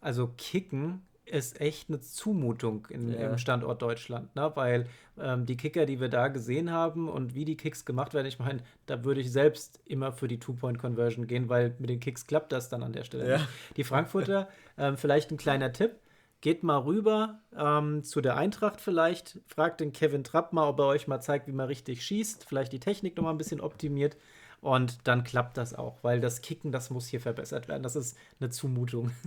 [0.00, 3.30] Also Kicken ist echt eine Zumutung in, ja.
[3.30, 4.50] im Standort Deutschland, ne?
[4.54, 4.86] weil
[5.18, 8.38] ähm, die Kicker, die wir da gesehen haben und wie die Kicks gemacht werden, ich
[8.38, 12.52] meine, da würde ich selbst immer für die Two-Point-Conversion gehen, weil mit den Kicks klappt
[12.52, 13.28] das dann an der Stelle.
[13.28, 13.38] Ja.
[13.38, 13.48] Nicht.
[13.76, 15.96] Die Frankfurter, ähm, vielleicht ein kleiner Tipp,
[16.40, 20.86] geht mal rüber ähm, zu der Eintracht vielleicht, fragt den Kevin Trapp mal, ob er
[20.86, 24.16] euch mal zeigt, wie man richtig schießt, vielleicht die Technik noch mal ein bisschen optimiert.
[24.60, 27.82] Und dann klappt das auch, weil das Kicken, das muss hier verbessert werden.
[27.82, 29.10] Das ist eine Zumutung.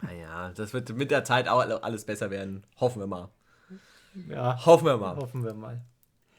[0.00, 2.64] Naja, das wird mit der Zeit auch alles besser werden.
[2.80, 3.28] Hoffen wir mal.
[4.28, 4.64] Ja.
[4.64, 5.16] Hoffen wir mal.
[5.16, 5.82] Hoffen wir mal.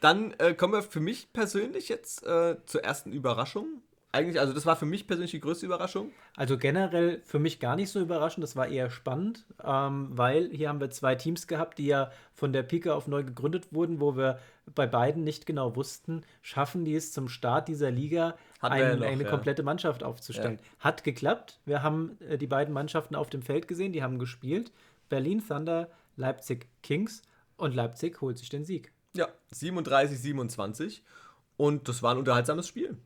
[0.00, 3.82] Dann äh, kommen wir für mich persönlich jetzt äh, zur ersten Überraschung
[4.12, 6.10] eigentlich, also das war für mich persönlich die größte Überraschung.
[6.36, 10.68] Also generell für mich gar nicht so überraschend, das war eher spannend, ähm, weil hier
[10.68, 14.16] haben wir zwei Teams gehabt, die ja von der Pike auf neu gegründet wurden, wo
[14.16, 14.38] wir
[14.74, 19.06] bei beiden nicht genau wussten, schaffen die es zum Start dieser Liga, ein, ja noch,
[19.06, 19.30] eine ja.
[19.30, 20.58] komplette Mannschaft aufzustellen.
[20.60, 20.84] Ja.
[20.84, 21.60] Hat geklappt.
[21.64, 24.72] Wir haben äh, die beiden Mannschaften auf dem Feld gesehen, die haben gespielt.
[25.08, 27.22] Berlin Thunder, Leipzig Kings
[27.56, 28.92] und Leipzig holt sich den Sieg.
[29.14, 31.02] Ja, 37, 27.
[31.56, 32.96] Und das war ein unterhaltsames Spiel.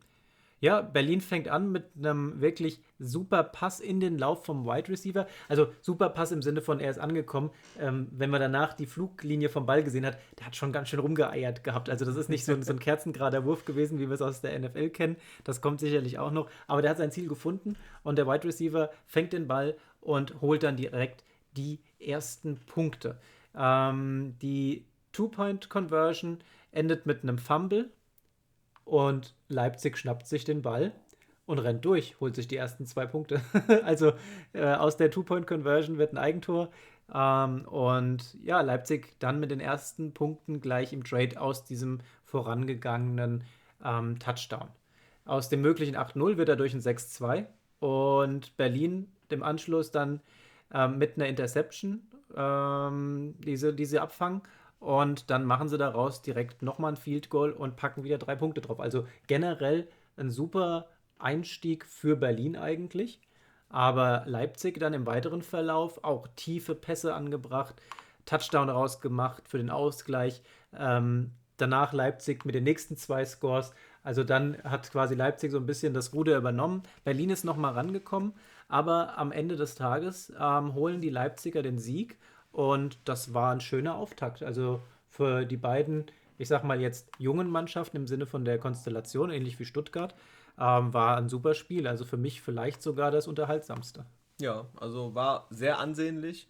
[0.61, 5.27] Ja, Berlin fängt an mit einem wirklich super Pass in den Lauf vom Wide Receiver.
[5.49, 7.51] Also super Pass im Sinne von, er ist angekommen.
[7.79, 10.99] Ähm, wenn man danach die Fluglinie vom Ball gesehen hat, der hat schon ganz schön
[10.99, 11.89] rumgeeiert gehabt.
[11.89, 14.41] Also das ist nicht so, ein, so ein kerzengerader Wurf gewesen, wie wir es aus
[14.41, 15.17] der NFL kennen.
[15.43, 16.49] Das kommt sicherlich auch noch.
[16.67, 20.63] Aber der hat sein Ziel gefunden und der Wide Receiver fängt den Ball und holt
[20.63, 21.23] dann direkt
[21.57, 23.19] die ersten Punkte.
[23.57, 26.39] Ähm, die Two-Point-Conversion
[26.71, 27.89] endet mit einem Fumble
[28.85, 30.93] und Leipzig schnappt sich den Ball
[31.45, 33.41] und rennt durch, holt sich die ersten zwei Punkte.
[33.83, 34.13] also
[34.53, 36.69] äh, aus der Two-Point-Conversion wird ein Eigentor.
[37.13, 43.43] Ähm, und ja, Leipzig dann mit den ersten Punkten gleich im Trade aus diesem vorangegangenen
[43.83, 44.69] ähm, Touchdown.
[45.25, 47.45] Aus dem möglichen 8-0 wird er durch ein 6-2
[47.79, 50.21] und Berlin dem Anschluss dann
[50.73, 52.01] ähm, mit einer Interception
[52.35, 54.41] ähm, diese, diese abfangen
[54.85, 58.61] und dann machen sie daraus direkt nochmal ein Field Goal und packen wieder drei Punkte
[58.61, 58.79] drauf.
[58.79, 63.19] Also generell ein super Einstieg für Berlin eigentlich.
[63.67, 67.81] Aber Leipzig dann im weiteren Verlauf auch tiefe Pässe angebracht,
[68.25, 70.43] Touchdown rausgemacht für den Ausgleich.
[70.71, 73.73] Ähm, danach Leipzig mit den nächsten zwei Scores.
[74.03, 76.83] Also dann hat quasi Leipzig so ein bisschen das Ruder übernommen.
[77.03, 78.33] Berlin ist nochmal rangekommen,
[78.67, 82.19] aber am Ende des Tages ähm, holen die Leipziger den Sieg
[82.55, 84.41] und das war ein schöner Auftakt.
[84.41, 86.05] Also für die beiden,
[86.37, 90.15] ich sag mal jetzt jungen Mannschaften im Sinne von der Konstellation, ähnlich wie Stuttgart,
[90.57, 91.85] ähm, war ein super Spiel.
[91.85, 94.05] Also für mich vielleicht sogar das unterhaltsamste.
[94.39, 96.47] Ja, also war sehr ansehnlich.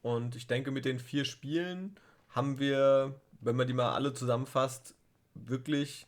[0.00, 1.96] Und ich denke, mit den vier Spielen
[2.28, 4.94] haben wir, wenn man die mal alle zusammenfasst,
[5.34, 6.06] wirklich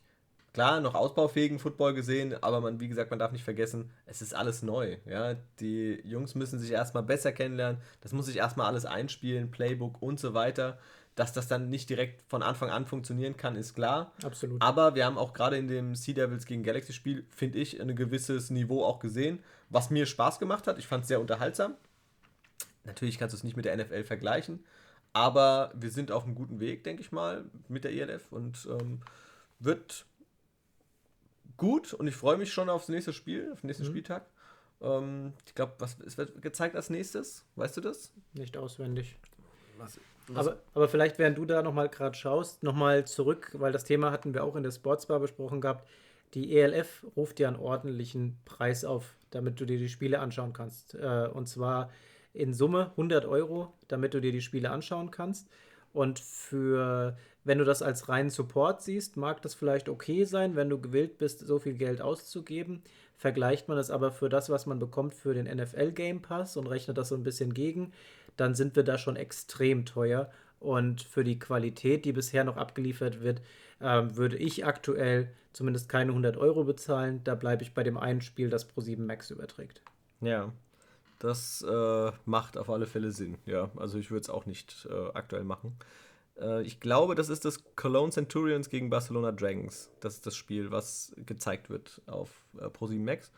[0.53, 4.35] klar, noch ausbaufähigen Football gesehen, aber man, wie gesagt, man darf nicht vergessen, es ist
[4.35, 4.97] alles neu.
[5.05, 5.35] Ja?
[5.59, 10.19] Die Jungs müssen sich erstmal besser kennenlernen, das muss sich erstmal alles einspielen, Playbook und
[10.19, 10.77] so weiter.
[11.15, 14.13] Dass das dann nicht direkt von Anfang an funktionieren kann, ist klar.
[14.23, 14.61] Absolut.
[14.61, 17.97] Aber wir haben auch gerade in dem Sea Devils gegen Galaxy Spiel, finde ich, ein
[17.97, 19.39] gewisses Niveau auch gesehen,
[19.69, 20.79] was mir Spaß gemacht hat.
[20.79, 21.75] Ich fand es sehr unterhaltsam.
[22.85, 24.63] Natürlich kannst du es nicht mit der NFL vergleichen,
[25.11, 29.01] aber wir sind auf einem guten Weg, denke ich mal, mit der ELF und ähm,
[29.59, 30.05] wird
[31.61, 33.89] gut und ich freue mich schon aufs nächste Spiel, auf den nächsten mhm.
[33.89, 34.25] Spieltag.
[34.81, 37.45] Ähm, ich glaube, was es wird gezeigt als nächstes?
[37.55, 38.11] Weißt du das?
[38.33, 39.19] Nicht auswendig.
[39.77, 40.47] Was, was?
[40.47, 44.33] Aber, aber vielleicht, während du da nochmal gerade schaust, nochmal zurück, weil das Thema hatten
[44.33, 45.87] wir auch in der Sportsbar besprochen gehabt.
[46.33, 50.95] Die ELF ruft dir einen ordentlichen Preis auf, damit du dir die Spiele anschauen kannst.
[50.95, 51.91] Äh, und zwar
[52.33, 55.47] in Summe 100 Euro, damit du dir die Spiele anschauen kannst.
[55.93, 60.69] Und für wenn du das als reinen Support siehst, mag das vielleicht okay sein, wenn
[60.69, 62.83] du gewillt bist, so viel Geld auszugeben.
[63.17, 66.67] Vergleicht man das aber für das, was man bekommt für den NFL Game Pass und
[66.67, 67.93] rechnet das so ein bisschen gegen,
[68.37, 70.29] dann sind wir da schon extrem teuer.
[70.59, 73.41] Und für die Qualität, die bisher noch abgeliefert wird,
[73.79, 77.23] äh, würde ich aktuell zumindest keine 100 Euro bezahlen.
[77.23, 79.81] Da bleibe ich bei dem einen Spiel, das Pro7 Max überträgt.
[80.21, 80.53] Ja,
[81.17, 83.37] das äh, macht auf alle Fälle Sinn.
[83.45, 85.77] Ja, also ich würde es auch nicht äh, aktuell machen.
[86.39, 89.89] Äh, ich glaube, das ist das Cologne Centurions gegen Barcelona Dragons.
[89.99, 93.31] Das ist das Spiel, was gezeigt wird auf äh, ProSieben Max.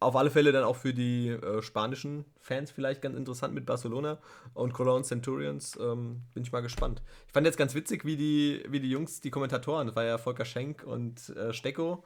[0.00, 4.18] Auf alle Fälle dann auch für die äh, spanischen Fans vielleicht ganz interessant mit Barcelona
[4.52, 5.78] und Cologne Centurions.
[5.80, 7.02] Ähm, bin ich mal gespannt.
[7.28, 10.18] Ich fand jetzt ganz witzig, wie die, wie die Jungs, die Kommentatoren, das war ja
[10.18, 12.02] Volker Schenk und äh, Stecko,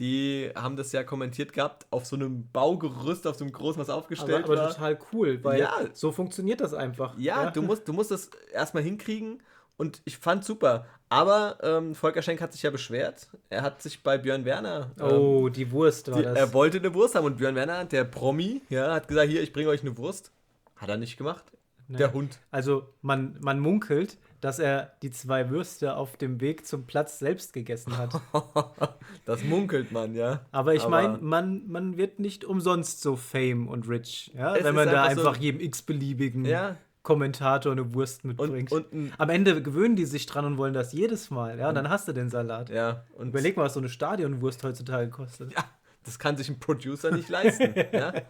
[0.00, 3.90] die haben das ja kommentiert gehabt, auf so einem Baugerüst, auf so einem großen, was
[3.90, 4.70] aufgestellt aber, aber war.
[4.70, 7.16] total cool, weil ja, so funktioniert das einfach.
[7.18, 9.42] Ja, ja, Du, musst, du musst das erstmal hinkriegen
[9.76, 10.86] und ich fand super.
[11.10, 13.28] Aber ähm, Volker Schenk hat sich ja beschwert.
[13.50, 14.92] Er hat sich bei Björn Werner.
[14.98, 16.38] Ähm, oh, die Wurst war die, das.
[16.38, 19.52] Er wollte eine Wurst haben und Björn Werner, der Promi, ja, hat gesagt: Hier, ich
[19.52, 20.32] bringe euch eine Wurst.
[20.76, 21.44] Hat er nicht gemacht.
[21.88, 21.98] Ne?
[21.98, 22.38] Der Hund.
[22.50, 27.52] Also man, man munkelt, dass er die zwei Würste auf dem Weg zum Platz selbst
[27.52, 28.20] gegessen hat.
[29.24, 30.40] das munkelt man, ja.
[30.52, 34.56] Aber ich meine, man, man wird nicht umsonst so fame und rich, ja?
[34.56, 36.76] Es wenn man da einfach so- jedem x-beliebigen Ja.
[37.02, 38.70] Kommentator eine Wurst mitbringt.
[38.72, 41.68] Und, und Am Ende gewöhnen die sich dran und wollen das jedes Mal, ja?
[41.70, 42.68] Und dann hast du den Salat.
[42.68, 45.52] ja, und Überleg mal, was so eine Stadionwurst heutzutage kostet.
[45.54, 45.64] Ja,
[46.04, 47.74] das kann sich ein Producer nicht leisten.
[47.92, 48.12] ja?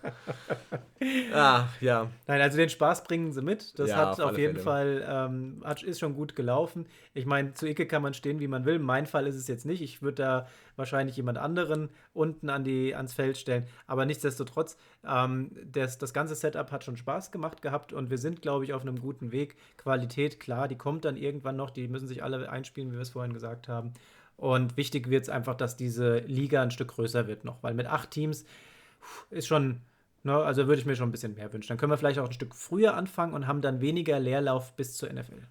[1.33, 2.11] Ah, ja.
[2.27, 3.79] Nein, also den Spaß bringen sie mit.
[3.79, 4.63] Das Ja, hat auf auf, jeden Fälle.
[4.63, 6.87] Fall, ähm, hat, ist schon gut gelaufen.
[7.15, 8.79] Ich meine, zu Icke kann man stehen, wie man will.
[8.79, 9.81] Mein Fall ist es jetzt nicht.
[9.81, 13.67] Ich würde da wahrscheinlich jemand anderen unten an die, ans Feld stellen.
[13.87, 14.77] Aber nichtsdestotrotz,
[15.09, 18.75] ähm, das, das ganze Setup hat schon Spaß gemacht gehabt und wir sind, glaube ich,
[18.75, 19.57] auf einem guten Weg.
[19.79, 21.71] Qualität, klar, die kommt dann irgendwann noch.
[21.71, 23.95] Die müssen sich alle einspielen, wie wir es vorhin gesagt haben.
[24.41, 27.87] Und wichtig wird es einfach, dass diese Liga ein Stück größer wird noch, weil mit
[27.87, 28.47] acht Teams
[29.29, 29.83] ist schon,
[30.23, 31.69] ne, also würde ich mir schon ein bisschen mehr wünschen.
[31.69, 34.97] Dann können wir vielleicht auch ein Stück früher anfangen und haben dann weniger Leerlauf bis
[34.97, 35.43] zur NFL.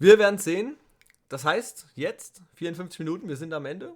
[0.00, 0.74] Wir werden sehen.
[1.28, 3.92] Das heißt, jetzt 54 Minuten, wir sind am Ende.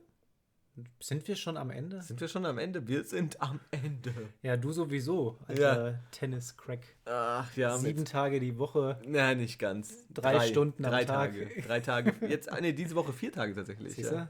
[1.01, 2.03] Sind wir schon am Ende?
[2.03, 2.87] Sind wir schon am Ende?
[2.87, 4.12] Wir sind am Ende.
[4.43, 6.81] Ja, du sowieso, alter Tennis-Crack.
[7.07, 8.99] Ach ja, Sieben Tage die Woche.
[9.07, 10.07] na, nicht ganz.
[10.12, 11.33] Drei Stunden am drei Tag.
[11.33, 11.62] Tage.
[11.62, 12.14] Drei Tage.
[12.29, 13.97] Jetzt, ah, nee, diese Woche vier Tage tatsächlich.
[13.97, 14.29] Ja.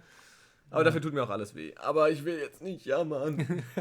[0.70, 1.72] Aber dafür tut mir auch alles weh.
[1.76, 3.62] Aber ich will jetzt nicht jammern.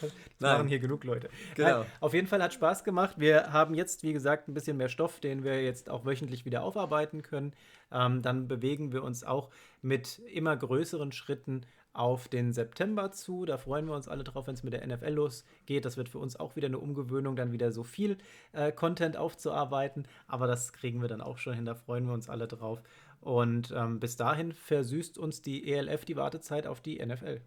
[0.00, 0.10] Das
[0.40, 0.58] Nein.
[0.58, 1.28] machen hier genug Leute.
[1.54, 1.80] Genau.
[1.80, 3.16] Nein, auf jeden Fall hat Spaß gemacht.
[3.18, 6.62] Wir haben jetzt, wie gesagt, ein bisschen mehr Stoff, den wir jetzt auch wöchentlich wieder
[6.62, 7.52] aufarbeiten können.
[7.92, 9.50] Ähm, dann bewegen wir uns auch
[9.82, 11.62] mit immer größeren Schritten
[11.92, 13.44] auf den September zu.
[13.44, 15.84] Da freuen wir uns alle drauf, wenn es mit der NFL losgeht.
[15.84, 18.18] Das wird für uns auch wieder eine Umgewöhnung, dann wieder so viel
[18.52, 20.06] äh, Content aufzuarbeiten.
[20.26, 21.64] Aber das kriegen wir dann auch schon hin.
[21.64, 22.82] Da freuen wir uns alle drauf.
[23.20, 27.40] Und ähm, bis dahin versüßt uns die ELF die Wartezeit auf die NFL.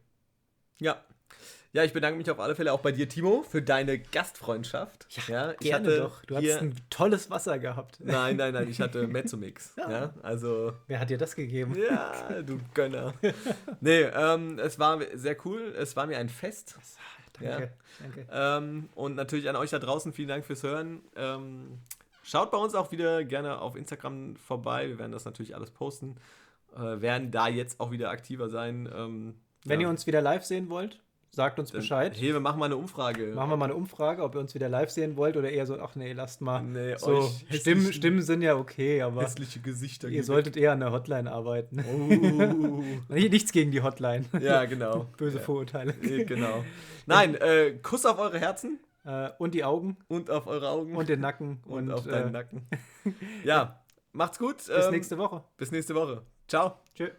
[0.80, 1.04] Ja.
[1.74, 5.08] Ja, ich bedanke mich auf alle Fälle auch bei dir, Timo, für deine Gastfreundschaft.
[5.28, 6.24] Ja, ich Gerne hatte doch.
[6.24, 7.98] Du hattest ein tolles Wasser gehabt.
[8.00, 9.74] Nein, nein, nein, ich hatte Mezzomix.
[9.76, 9.92] Ja.
[9.92, 10.14] ja.
[10.24, 11.76] also, Wer hat dir das gegeben?
[11.78, 13.14] ja, du Gönner.
[13.82, 15.76] Nee, ähm, es war sehr cool.
[15.78, 16.78] Es war mir ein Fest.
[17.34, 17.70] Danke, Ja.
[18.00, 18.28] danke.
[18.32, 21.02] Ähm, und natürlich an euch da draußen vielen Dank fürs Hören.
[21.18, 21.80] Ähm,
[22.24, 24.88] schaut bei uns auch wieder gerne auf Instagram vorbei.
[24.88, 26.16] Wir werden das natürlich alles posten.
[26.74, 28.90] Äh, werden da jetzt auch wieder aktiver sein.
[28.96, 31.02] Ähm, Wenn ja, ihr uns wieder live sehen wollt,
[31.36, 32.16] sagt uns dann- Bescheid.
[32.20, 33.28] Hey, wir machen mal eine Umfrage.
[33.36, 35.80] Machen wir mal eine Umfrage, ob ihr uns wieder live sehen wollt oder eher so,
[35.80, 36.62] ach nee, lasst mal.
[36.64, 40.08] Nee, so, Stimmen, Stimmen sind ja okay, aber hässliche Gesichter.
[40.10, 41.84] ihr solltet eher an der Hotline arbeiten.
[41.88, 42.84] Oh.
[43.14, 44.26] Nichts gegen die Hotline.
[44.42, 45.06] ja, genau.
[45.18, 45.44] Böse ja.
[45.44, 45.94] Vorurteile.
[46.02, 46.64] Eh, Genau.
[47.06, 51.08] Nein, äh, Kuss auf eure Herzen Äh, und die Augen und auf eure Augen und
[51.10, 51.62] den Nacken.
[51.68, 52.68] und Und, auf äh, deinen Nacken.
[53.44, 53.84] Ja,
[54.14, 54.58] macht's gut.
[54.58, 55.44] bis ähm, nächste Woche.
[55.58, 56.24] bis nächste Woche.
[56.48, 56.80] Ciao.
[56.96, 57.10] Tschö.